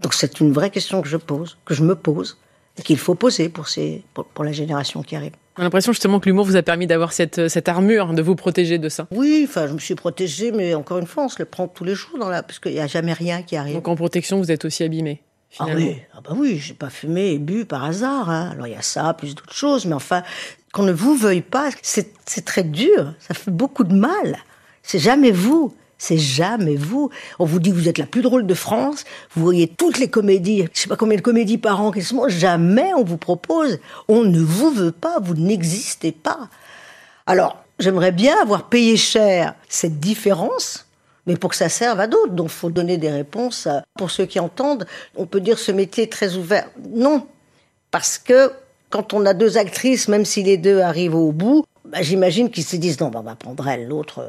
Donc 0.01 0.15
c'est 0.15 0.41
une 0.41 0.53
vraie 0.53 0.71
question 0.71 1.03
que 1.03 1.09
je 1.09 1.19
pose, 1.19 1.59
que 1.65 1.75
je 1.75 1.83
me 1.83 1.95
pose 1.95 2.39
et 2.79 2.83
qu'il 2.83 2.99
faut 2.99 3.15
poser 3.15 3.49
pour, 3.49 3.69
ces, 3.69 4.03
pour 4.13 4.45
la 4.45 4.53
génération 4.53 5.03
qui 5.03 5.15
arrive. 5.15 5.33
On 5.57 5.61
a 5.61 5.65
l'impression 5.65 5.93
justement 5.93 6.21
que 6.21 6.29
l'humour 6.29 6.45
vous 6.45 6.57
a 6.57 6.63
permis 6.63 6.87
d'avoir 6.87 7.13
cette, 7.13 7.49
cette 7.49 7.69
armure, 7.69 8.13
de 8.13 8.21
vous 8.21 8.35
protéger 8.35 8.79
de 8.79 8.91
ça. 8.91 9.07
Oui, 9.11 9.47
enfin, 9.49 9.67
je 9.67 9.73
me 9.73 9.79
suis 9.79 9.95
protégée, 9.95 10.53
mais 10.53 10.75
encore 10.75 10.99
une 10.99 11.07
fois, 11.07 11.25
on 11.25 11.29
se 11.31 11.39
le 11.39 11.47
prend 11.47 11.67
tous 11.67 11.85
les 11.85 11.95
jours 11.95 12.19
dans 12.19 12.29
la, 12.29 12.43
parce 12.43 12.59
qu'il 12.59 12.73
n'y 12.73 12.81
a 12.81 12.87
jamais 12.87 13.15
rien 13.15 13.43
qui 13.43 13.57
arrive. 13.57 13.75
Donc 13.75 13.89
en 13.89 13.97
protection, 13.97 14.39
vous 14.39 14.51
êtes 14.51 14.67
aussi 14.67 14.85
abîmé. 14.85 15.23
Finalement. 15.49 15.81
Ah 15.81 15.83
oui, 15.83 16.03
ah 16.13 16.21
bah 16.23 16.35
oui, 16.37 16.59
j'ai 16.59 16.75
pas 16.75 16.91
fumé 16.91 17.31
et 17.31 17.39
bu 17.39 17.65
par 17.65 17.85
hasard. 17.85 18.29
Hein. 18.29 18.51
Alors 18.53 18.67
il 18.67 18.75
y 18.75 18.77
a 18.77 18.83
ça, 18.83 19.15
plus 19.15 19.35
d'autres 19.35 19.55
choses, 19.55 19.87
mais 19.87 19.95
enfin, 19.95 20.23
qu'on 20.73 20.83
ne 20.83 20.93
vous 20.93 21.17
veuille 21.17 21.41
pas, 21.41 21.71
c'est 21.83 22.45
très 22.45 22.65
dur. 22.65 23.15
Ça 23.19 23.33
fait 23.33 23.51
beaucoup 23.51 23.85
de 23.85 23.95
mal. 23.95 24.37
C'est 24.83 24.99
jamais 24.99 25.31
vous. 25.31 25.75
C'est 25.99 26.19
jamais 26.19 26.77
vous. 26.77 27.11
On 27.39 27.45
vous 27.47 27.59
dit 27.59 27.71
que 27.71 27.75
vous 27.77 27.89
êtes 27.89 27.99
la 27.99 28.07
plus 28.07 28.23
drôle 28.23 28.47
de 28.47 28.55
France. 28.55 29.05
Vous 29.35 29.43
voyez 29.43 29.67
toutes 29.67 29.99
les 29.99 30.09
comédies. 30.09 30.67
Je 30.75 30.81
sais 30.81 30.89
pas 30.89 30.97
combien 30.97 31.17
de 31.17 31.23
comédies 31.23 31.59
par 31.59 31.81
an. 31.81 31.93
Jamais 32.29 32.93
on 32.95 33.05
vous 33.05 33.17
propose. 33.17 33.79
On 34.09 34.23
ne 34.23 34.41
vous 34.41 34.71
veut 34.71 34.93
pas. 34.93 35.19
Vous 35.21 35.35
n'existez 35.35 36.13
pas. 36.13 36.49
Alors, 37.27 37.65
j'aimerais 37.79 38.13
bien 38.13 38.41
avoir 38.41 38.69
payé 38.69 38.97
cher 38.97 39.55
cette 39.69 39.99
différence, 39.99 40.87
mais 41.27 41.37
pour 41.37 41.51
que 41.51 41.57
ça 41.57 41.71
serve 41.71 41.99
à 41.99 42.07
d'autres. 42.07 42.33
Donc, 42.33 42.51
faut 42.51 42.71
donner 42.71 42.99
des 42.99 43.11
réponses 43.11 43.67
pour 43.97 44.11
ceux 44.11 44.27
qui 44.27 44.39
entendent. 44.39 44.87
On 45.17 45.27
peut 45.27 45.41
dire 45.41 45.59
ce 45.59 45.73
métier 45.73 46.05
est 46.05 46.13
très 46.13 46.37
ouvert. 46.37 46.69
Non. 46.91 47.27
Parce 47.91 48.19
que 48.19 48.53
quand 48.91 49.15
on 49.15 49.25
a 49.25 49.35
deux 49.35 49.57
actrices, 49.57 50.09
même 50.09 50.25
si 50.25 50.43
les 50.43 50.59
deux 50.59 50.81
arrivent 50.81 51.15
au 51.15 51.33
bout, 51.33 51.65
bah, 51.87 52.03
j'imagine 52.03 52.51
qu'ils 52.51 52.65
se 52.65 52.77
disent 52.77 53.01
non, 53.01 53.09
bah, 53.09 53.21
on 53.21 53.23
va 53.23 53.37
prendre 53.37 53.65
l'autre, 53.87 54.21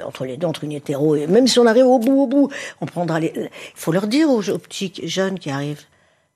euh, 0.00 0.04
entre 0.04 0.24
les 0.24 0.36
deux, 0.36 0.46
entre 0.46 0.64
une 0.64 0.72
hétéro, 0.72 1.16
et 1.16 1.26
même 1.26 1.46
si 1.46 1.58
on 1.58 1.66
arrive 1.66 1.86
au 1.86 1.98
bout, 1.98 2.22
au 2.22 2.26
bout, 2.26 2.50
on 2.80 2.86
prendra 2.86 3.20
les. 3.20 3.32
Il 3.34 3.50
faut 3.74 3.92
leur 3.92 4.06
dire 4.06 4.30
aux, 4.30 4.40
petits 4.58 4.92
jeunes 5.04 5.38
qui 5.38 5.50
arrivent, 5.50 5.84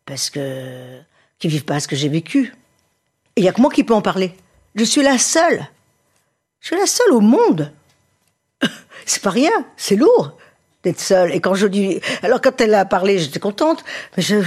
parce 0.06 0.30
que. 0.30 0.98
qui 1.38 1.48
vivent 1.48 1.64
pas 1.64 1.80
ce 1.80 1.88
que 1.88 1.96
j'ai 1.96 2.08
vécu. 2.08 2.54
il 3.36 3.44
y 3.44 3.48
a 3.48 3.52
que 3.52 3.60
moi 3.60 3.70
qui 3.70 3.84
peux 3.84 3.94
en 3.94 4.02
parler. 4.02 4.34
Je 4.74 4.84
suis 4.84 5.02
la 5.02 5.18
seule. 5.18 5.66
Je 6.60 6.68
suis 6.68 6.76
la 6.76 6.86
seule 6.86 7.12
au 7.12 7.20
monde. 7.20 7.72
c'est 9.06 9.22
pas 9.22 9.30
rien, 9.30 9.52
c'est 9.76 9.96
lourd 9.96 10.36
d'être 10.88 11.00
seule. 11.00 11.32
Et 11.32 11.40
quand 11.40 11.54
je 11.54 11.66
dis, 11.66 12.00
alors 12.22 12.40
quand 12.40 12.60
elle 12.60 12.74
a 12.74 12.84
parlé, 12.84 13.18
j'étais 13.18 13.38
contente, 13.38 13.84
mais 14.16 14.22
j'ai 14.22 14.42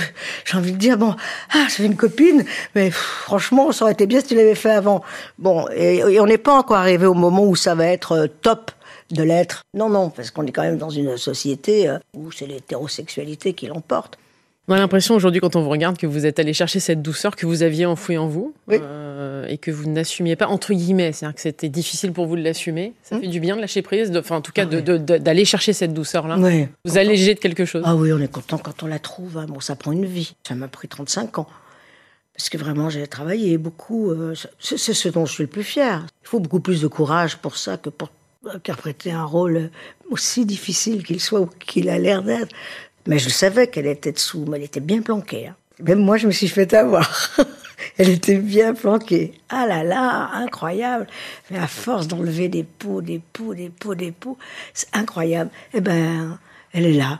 envie 0.53 0.71
de 0.71 0.77
dire 0.77 0.97
bon, 0.97 1.15
ah, 1.53 1.67
j'ai 1.75 1.85
une 1.85 1.95
copine, 1.95 2.45
mais 2.75 2.91
franchement, 2.91 3.71
ça 3.71 3.85
aurait 3.85 3.93
été 3.93 4.07
bien 4.07 4.19
si 4.19 4.27
tu 4.27 4.35
l'avais 4.35 4.55
fait 4.55 4.71
avant. 4.71 5.03
Bon, 5.39 5.67
et, 5.75 6.19
on 6.19 6.25
n'est 6.25 6.37
pas 6.37 6.53
encore 6.53 6.77
arrivé 6.77 7.05
au 7.05 7.13
moment 7.13 7.45
où 7.45 7.55
ça 7.55 7.75
va 7.75 7.87
être 7.87 8.11
euh, 8.13 8.27
top 8.27 8.71
de 9.11 9.23
l'être. 9.23 9.63
Non, 9.73 9.89
non, 9.89 10.09
parce 10.09 10.31
qu'on 10.31 10.45
est 10.45 10.51
quand 10.51 10.63
même 10.63 10.77
dans 10.77 10.89
une 10.89 11.17
société 11.17 11.89
euh, 11.89 11.97
où 12.15 12.31
c'est 12.31 12.47
l'hétérosexualité 12.47 13.53
qui 13.53 13.67
l'emporte. 13.67 14.17
On 14.67 14.73
a 14.73 14.77
l'impression 14.77 15.15
aujourd'hui, 15.15 15.41
quand 15.41 15.55
on 15.55 15.63
vous 15.63 15.69
regarde, 15.69 15.97
que 15.97 16.07
vous 16.07 16.25
êtes 16.25 16.39
allé 16.39 16.53
chercher 16.53 16.79
cette 16.79 17.01
douceur 17.01 17.35
que 17.35 17.45
vous 17.45 17.63
aviez 17.63 17.85
enfouie 17.85 18.17
en 18.17 18.27
vous 18.27 18.53
euh, 18.71 19.10
et 19.51 19.57
que 19.57 19.69
vous 19.69 19.89
n'assumiez 19.89 20.35
pas, 20.35 20.47
entre 20.47 20.73
guillemets. 20.73 21.11
C'est-à-dire 21.11 21.35
que 21.35 21.41
c'était 21.41 21.69
difficile 21.69 22.13
pour 22.13 22.25
vous 22.25 22.37
de 22.37 22.41
l'assumer. 22.41 22.93
Ça 23.03 23.15
hum. 23.15 23.21
fait 23.21 23.27
du 23.27 23.39
bien 23.39 23.55
de 23.55 23.61
lâcher 23.61 23.81
prise, 23.81 24.15
enfin, 24.15 24.37
en 24.37 24.41
tout 24.41 24.53
cas, 24.53 24.65
ah 24.65 24.97
d'aller 25.19 25.45
chercher 25.45 25.73
cette 25.73 25.93
douceur-là. 25.93 26.37
Vous 26.85 26.97
alléger 26.97 27.35
de 27.35 27.39
quelque 27.39 27.65
chose. 27.65 27.83
Ah 27.85 27.95
oui, 27.95 28.13
on 28.13 28.19
est 28.19 28.31
content 28.31 28.57
quand 28.57 28.81
on 28.83 28.87
la 28.87 28.99
trouve. 28.99 29.37
Hein. 29.37 29.45
Bon, 29.47 29.59
ça 29.59 29.75
prend 29.75 29.91
une 29.91 30.05
vie. 30.05 30.35
Ça 30.47 30.55
m'a 30.55 30.67
pris 30.67 30.87
35 30.87 31.39
ans. 31.39 31.47
Parce 32.35 32.49
que 32.49 32.57
vraiment, 32.57 32.89
j'ai 32.89 33.05
travaillé 33.07 33.57
beaucoup. 33.57 34.09
Euh, 34.09 34.33
c'est 34.59 34.77
ce 34.77 35.09
dont 35.09 35.25
je 35.25 35.33
suis 35.33 35.43
le 35.43 35.49
plus 35.49 35.63
fier. 35.63 36.07
Il 36.23 36.27
faut 36.27 36.39
beaucoup 36.39 36.61
plus 36.61 36.81
de 36.81 36.87
courage 36.87 37.37
pour 37.37 37.57
ça 37.57 37.77
que 37.77 37.89
pour 37.89 38.09
interpréter 38.49 39.11
un 39.11 39.25
rôle 39.25 39.69
aussi 40.09 40.45
difficile 40.45 41.03
qu'il 41.03 41.19
soit 41.19 41.41
ou 41.41 41.45
qu'il 41.45 41.89
a 41.89 41.99
l'air 41.99 42.23
d'être. 42.23 42.55
Mais 43.05 43.19
je 43.19 43.29
savais 43.29 43.67
qu'elle 43.67 43.87
était 43.87 44.11
dessous, 44.11 44.45
mais 44.47 44.57
elle 44.57 44.63
était 44.63 44.79
bien 44.79 45.01
planquée. 45.01 45.47
Hein. 45.47 45.55
Même 45.83 45.99
moi, 45.99 46.17
je 46.17 46.27
me 46.27 46.31
suis 46.31 46.47
fait 46.47 46.73
avoir. 46.73 47.35
elle 47.97 48.09
était 48.09 48.37
bien 48.37 48.73
planquée. 48.73 49.33
Ah 49.49 49.65
là 49.67 49.83
là, 49.83 50.29
incroyable. 50.33 51.07
Mais 51.49 51.57
à 51.57 51.67
force 51.67 52.07
d'enlever 52.07 52.49
des 52.49 52.63
poux, 52.63 53.01
des 53.01 53.21
poux, 53.33 53.53
des 53.53 53.69
poux, 53.69 53.95
des 53.95 54.11
poux, 54.11 54.37
c'est 54.73 54.95
incroyable. 54.95 55.51
Eh 55.73 55.81
ben, 55.81 56.39
elle 56.73 56.85
est 56.85 56.93
là. 56.93 57.19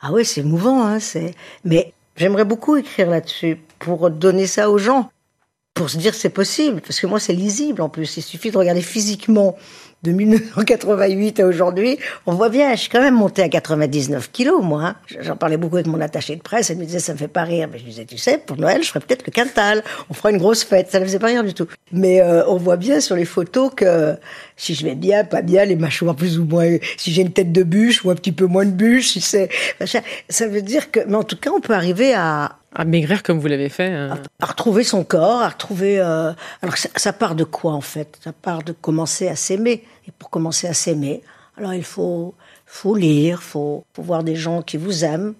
Ah 0.00 0.12
ouais, 0.12 0.24
c'est 0.24 0.42
émouvant, 0.42 0.84
hein, 0.84 1.00
c'est. 1.00 1.34
Mais 1.64 1.92
j'aimerais 2.16 2.44
beaucoup 2.44 2.76
écrire 2.76 3.10
là-dessus 3.10 3.58
pour 3.78 4.10
donner 4.10 4.46
ça 4.46 4.70
aux 4.70 4.78
gens, 4.78 5.10
pour 5.74 5.90
se 5.90 5.98
dire 5.98 6.14
c'est 6.14 6.30
possible, 6.30 6.80
parce 6.80 7.00
que 7.00 7.06
moi 7.06 7.18
c'est 7.18 7.32
lisible 7.32 7.82
en 7.82 7.88
plus. 7.88 8.16
Il 8.16 8.22
suffit 8.22 8.50
de 8.50 8.56
regarder 8.56 8.80
physiquement 8.80 9.56
de 10.04 10.12
1988 10.12 11.40
à 11.40 11.46
aujourd'hui, 11.46 11.98
on 12.26 12.34
voit 12.34 12.50
bien, 12.50 12.74
je 12.74 12.80
suis 12.82 12.90
quand 12.90 13.00
même 13.00 13.14
montée 13.14 13.42
à 13.42 13.48
99 13.48 14.30
kilos, 14.30 14.62
moi. 14.62 14.82
Hein. 14.84 14.96
J'en 15.20 15.36
parlais 15.36 15.56
beaucoup 15.56 15.76
avec 15.76 15.86
mon 15.86 16.00
attaché 16.00 16.36
de 16.36 16.42
presse, 16.42 16.70
elle 16.70 16.76
me 16.76 16.84
disait, 16.84 16.98
ça 16.98 17.14
me 17.14 17.18
fait 17.18 17.26
pas 17.26 17.42
rire. 17.42 17.68
Mais 17.72 17.78
je 17.78 17.84
disais, 17.84 18.04
tu 18.04 18.18
sais, 18.18 18.36
pour 18.36 18.58
Noël, 18.58 18.82
je 18.82 18.88
ferai 18.88 19.00
peut-être 19.00 19.26
le 19.26 19.32
quintal, 19.32 19.82
on 20.10 20.14
fera 20.14 20.30
une 20.30 20.36
grosse 20.36 20.62
fête, 20.62 20.90
ça 20.90 21.00
ne 21.00 21.06
faisait 21.06 21.18
pas 21.18 21.28
rire 21.28 21.42
du 21.42 21.54
tout. 21.54 21.66
Mais 21.90 22.20
euh, 22.20 22.46
on 22.48 22.56
voit 22.56 22.76
bien 22.76 23.00
sur 23.00 23.16
les 23.16 23.24
photos 23.24 23.70
que 23.74 24.14
si 24.56 24.74
je 24.74 24.84
vais 24.84 24.94
bien, 24.94 25.24
pas 25.24 25.40
bien, 25.40 25.64
les 25.64 25.76
mâchoires 25.76 26.14
plus 26.14 26.38
ou 26.38 26.44
moins, 26.44 26.76
si 26.98 27.10
j'ai 27.10 27.22
une 27.22 27.32
tête 27.32 27.50
de 27.50 27.62
bûche 27.62 28.04
ou 28.04 28.10
un 28.10 28.14
petit 28.14 28.32
peu 28.32 28.44
moins 28.44 28.66
de 28.66 28.72
bûche, 28.72 29.08
si 29.12 29.22
c'est, 29.22 29.48
ça 30.28 30.46
veut 30.46 30.62
dire 30.62 30.90
que, 30.90 31.00
mais 31.08 31.16
en 31.16 31.24
tout 31.24 31.36
cas, 31.36 31.50
on 31.50 31.60
peut 31.60 31.74
arriver 31.74 32.12
à, 32.12 32.58
à 32.74 32.84
maigrir 32.84 33.22
comme 33.22 33.38
vous 33.38 33.46
l'avez 33.46 33.68
fait. 33.68 33.92
Hein. 33.92 34.18
À, 34.40 34.46
retrouver 34.46 34.84
son 34.84 35.04
corps, 35.04 35.42
à 35.42 35.48
retrouver. 35.48 36.00
Euh... 36.00 36.32
Alors 36.62 36.76
ça, 36.76 37.12
part 37.12 37.34
de 37.34 37.44
quoi 37.44 37.72
en 37.72 37.80
fait? 37.80 38.18
Ça 38.22 38.32
part 38.32 38.62
de 38.62 38.72
commencer 38.72 39.28
à 39.28 39.36
s'aimer. 39.36 39.84
Et 40.06 40.10
pour 40.10 40.30
commencer 40.30 40.66
à 40.66 40.74
s'aimer, 40.74 41.22
alors 41.56 41.74
il 41.74 41.84
faut, 41.84 42.34
faut 42.66 42.96
lire, 42.96 43.42
faut, 43.42 43.84
faut 43.94 44.02
voir 44.02 44.24
des 44.24 44.36
gens 44.36 44.62
qui 44.62 44.76
vous 44.76 45.04
aiment, 45.04 45.34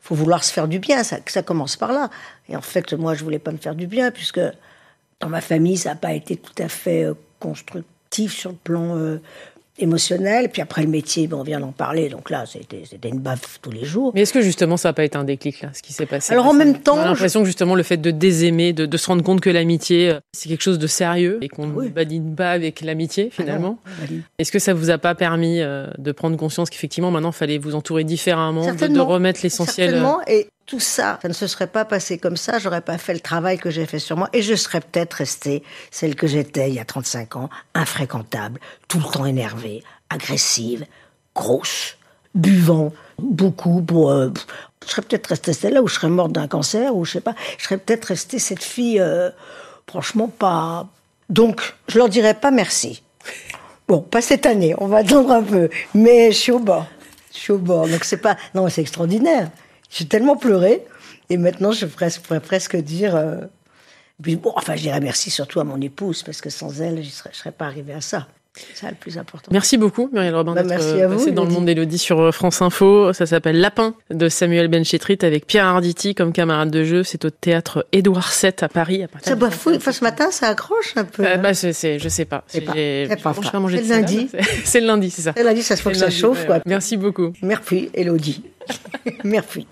faut 0.00 0.14
vouloir 0.14 0.42
se 0.44 0.52
faire 0.52 0.68
du 0.68 0.78
bien. 0.78 1.02
Ça, 1.04 1.42
commence 1.42 1.76
par 1.76 1.92
là. 1.92 2.10
Et 2.48 2.56
en 2.56 2.62
fait, 2.62 2.92
moi, 2.94 3.14
je 3.14 3.22
voulais 3.22 3.38
pas 3.38 3.52
me 3.52 3.58
faire 3.58 3.74
du 3.74 3.86
bien 3.86 4.10
puisque 4.10 4.40
dans 5.20 5.28
ma 5.28 5.40
famille, 5.40 5.76
ça 5.76 5.90
n'a 5.90 5.96
pas 5.96 6.12
été 6.12 6.36
tout 6.36 6.62
à 6.62 6.68
fait 6.68 7.04
euh, 7.04 7.14
constructif 7.38 8.32
sur 8.32 8.50
le 8.50 8.56
plan 8.56 8.96
euh, 8.96 9.20
émotionnel. 9.78 10.48
Puis 10.50 10.62
après 10.62 10.82
le 10.82 10.88
métier, 10.88 11.26
bon, 11.26 11.40
on 11.40 11.42
vient 11.42 11.60
d'en 11.60 11.72
parler, 11.72 12.08
donc 12.08 12.30
là, 12.30 12.44
c'était 12.46 13.08
une 13.08 13.20
baffe 13.20 13.58
tous 13.62 13.70
les 13.70 13.84
jours. 13.84 14.12
Mais 14.14 14.22
est-ce 14.22 14.32
que 14.32 14.40
justement, 14.40 14.76
ça 14.76 14.90
n'a 14.90 14.92
pas 14.92 15.04
été 15.04 15.16
un 15.16 15.24
déclic, 15.24 15.62
là, 15.62 15.70
ce 15.72 15.82
qui 15.82 15.92
s'est 15.92 16.06
passé? 16.06 16.32
Alors 16.32 16.46
en 16.46 16.54
même 16.54 16.78
temps. 16.78 16.96
J'ai 16.96 17.08
l'impression 17.08 17.40
que 17.40 17.46
justement, 17.46 17.74
le 17.74 17.82
fait 17.82 17.96
de 17.96 18.10
désaimer, 18.10 18.72
de, 18.72 18.86
de 18.86 18.96
se 18.96 19.06
rendre 19.06 19.22
compte 19.22 19.40
que 19.40 19.50
l'amitié, 19.50 20.10
euh, 20.10 20.20
c'est 20.32 20.48
quelque 20.48 20.62
chose 20.62 20.78
de 20.78 20.86
sérieux 20.86 21.38
et 21.42 21.48
qu'on 21.48 21.66
ne 21.66 21.88
badine 21.88 22.34
pas 22.34 22.50
avec 22.50 22.80
l'amitié, 22.80 23.30
ah 23.30 23.34
finalement. 23.34 23.78
est-ce 24.38 24.52
que 24.52 24.58
ça 24.58 24.74
vous 24.74 24.90
a 24.90 24.98
pas 24.98 25.14
permis 25.14 25.60
euh, 25.60 25.86
de 25.98 26.12
prendre 26.12 26.36
conscience 26.36 26.70
qu'effectivement, 26.70 27.10
maintenant, 27.10 27.30
il 27.30 27.36
fallait 27.36 27.58
vous 27.58 27.74
entourer 27.74 28.04
différemment, 28.04 28.72
de, 28.72 28.86
de, 28.86 29.00
remettre 29.00 29.40
l'essentiel 29.42 29.90
Certainement, 29.90 30.20
et 30.26 30.48
tout 30.68 30.80
ça, 30.80 31.18
ça 31.22 31.28
ne 31.28 31.32
se 31.32 31.46
serait 31.46 31.66
pas 31.66 31.86
passé 31.86 32.18
comme 32.18 32.36
ça, 32.36 32.58
j'aurais 32.58 32.82
pas 32.82 32.98
fait 32.98 33.14
le 33.14 33.20
travail 33.20 33.58
que 33.58 33.70
j'ai 33.70 33.86
fait 33.86 33.98
sur 33.98 34.18
moi 34.18 34.28
et 34.34 34.42
je 34.42 34.54
serais 34.54 34.80
peut-être 34.80 35.14
restée 35.14 35.62
celle 35.90 36.14
que 36.14 36.26
j'étais 36.26 36.68
il 36.68 36.74
y 36.74 36.78
a 36.78 36.84
35 36.84 37.36
ans, 37.36 37.48
infréquentable, 37.74 38.60
tout 38.86 38.98
le 38.98 39.10
temps 39.10 39.24
énervée, 39.24 39.82
agressive, 40.10 40.84
grosse, 41.34 41.96
buvant 42.34 42.92
beaucoup 43.18 43.80
pour 43.80 44.10
euh, 44.10 44.28
je 44.84 44.90
serais 44.90 45.00
peut-être 45.00 45.28
restée 45.28 45.54
celle-là 45.54 45.82
ou 45.82 45.88
je 45.88 45.94
serais 45.94 46.10
morte 46.10 46.32
d'un 46.32 46.46
cancer 46.46 46.94
ou 46.94 47.06
je 47.06 47.12
sais 47.12 47.22
pas, 47.22 47.34
je 47.56 47.64
serais 47.64 47.78
peut-être 47.78 48.04
restée 48.04 48.38
cette 48.38 48.62
fille 48.62 49.00
euh, 49.00 49.30
franchement 49.86 50.28
pas 50.28 50.86
donc 51.30 51.76
je 51.88 51.96
leur 51.96 52.10
dirais 52.10 52.34
pas 52.34 52.50
merci. 52.50 53.02
Bon, 53.88 54.02
pas 54.02 54.20
cette 54.20 54.44
année, 54.44 54.74
on 54.76 54.86
va 54.86 54.98
attendre 54.98 55.32
un 55.32 55.42
peu, 55.42 55.70
mais 55.94 56.30
je 56.30 56.36
suis 56.36 56.52
au 56.52 56.58
bord. 56.58 56.86
Je 57.32 57.38
suis 57.38 57.52
au 57.52 57.58
bord. 57.58 57.88
Donc 57.88 58.04
c'est 58.04 58.18
pas 58.18 58.36
non, 58.54 58.68
c'est 58.68 58.82
extraordinaire. 58.82 59.50
J'ai 59.90 60.06
tellement 60.06 60.36
pleuré. 60.36 60.84
Et 61.30 61.36
maintenant, 61.36 61.72
je 61.72 61.86
pourrais 61.86 62.40
presque 62.40 62.76
dire. 62.76 63.16
Euh, 63.16 63.36
bon, 64.18 64.52
enfin, 64.56 64.76
je 64.76 64.82
dirais 64.82 65.00
merci 65.00 65.30
surtout 65.30 65.60
à 65.60 65.64
mon 65.64 65.80
épouse, 65.80 66.22
parce 66.22 66.40
que 66.40 66.50
sans 66.50 66.80
elle, 66.80 66.96
je 66.96 67.08
ne 67.08 67.12
serais, 67.12 67.30
serais 67.32 67.52
pas 67.52 67.66
arrivée 67.66 67.92
à 67.92 68.00
ça. 68.00 68.26
C'est 68.58 68.76
ça 68.76 68.90
le 68.90 68.96
plus 68.96 69.18
important. 69.18 69.50
Merci 69.52 69.76
beaucoup, 69.76 70.08
Muriel 70.12 70.34
Robin, 70.34 70.54
bah, 70.54 70.62
d'être 70.62 70.82
euh, 70.82 71.08
passée 71.08 71.30
dans 71.30 71.44
le 71.44 71.50
monde 71.50 71.66
d'Elodie 71.66 71.98
sur 71.98 72.20
euh, 72.20 72.32
France 72.32 72.60
Info. 72.60 73.12
Ça 73.12 73.26
s'appelle 73.26 73.60
Lapin 73.60 73.94
de 74.10 74.28
Samuel 74.28 74.68
Benchetrit 74.68 75.18
avec 75.22 75.46
Pierre 75.46 75.66
Arditi 75.66 76.14
comme 76.14 76.32
camarade 76.32 76.70
de 76.70 76.82
jeu. 76.82 77.02
C'est 77.04 77.24
au 77.24 77.30
théâtre 77.30 77.86
Édouard 77.92 78.32
VII 78.40 78.52
à 78.60 78.68
Paris. 78.68 79.04
À 79.04 79.08
ça 79.20 79.36
boit 79.36 79.50
fou. 79.50 79.72
Enfin, 79.74 79.92
ce 79.92 80.02
matin, 80.02 80.30
ça 80.30 80.48
accroche 80.48 80.94
un 80.96 81.04
peu. 81.04 81.24
Euh, 81.24 81.36
bah, 81.36 81.54
c'est, 81.54 81.98
je 81.98 82.08
sais 82.08 82.24
pas. 82.24 82.44
C'est 82.48 82.62
pas, 82.62 82.72
pas, 82.72 82.78
le 82.78 83.88
lundi. 83.88 84.28
C'est 84.64 84.80
le 84.80 84.86
lundi, 84.86 85.10
c'est 85.10 85.22
ça. 85.22 85.32
C'est 85.34 85.42
le 85.42 85.48
lundi, 85.48 85.62
ça 85.62 85.76
se 85.76 85.82
faut 85.82 85.90
que 85.90 85.96
ça 85.96 86.10
chauffe. 86.10 86.46
Quoi. 86.46 86.60
Merci 86.66 86.96
beaucoup. 86.96 87.32
Merci, 87.42 87.90
Elodie. 87.94 88.42
Merci. 89.24 89.66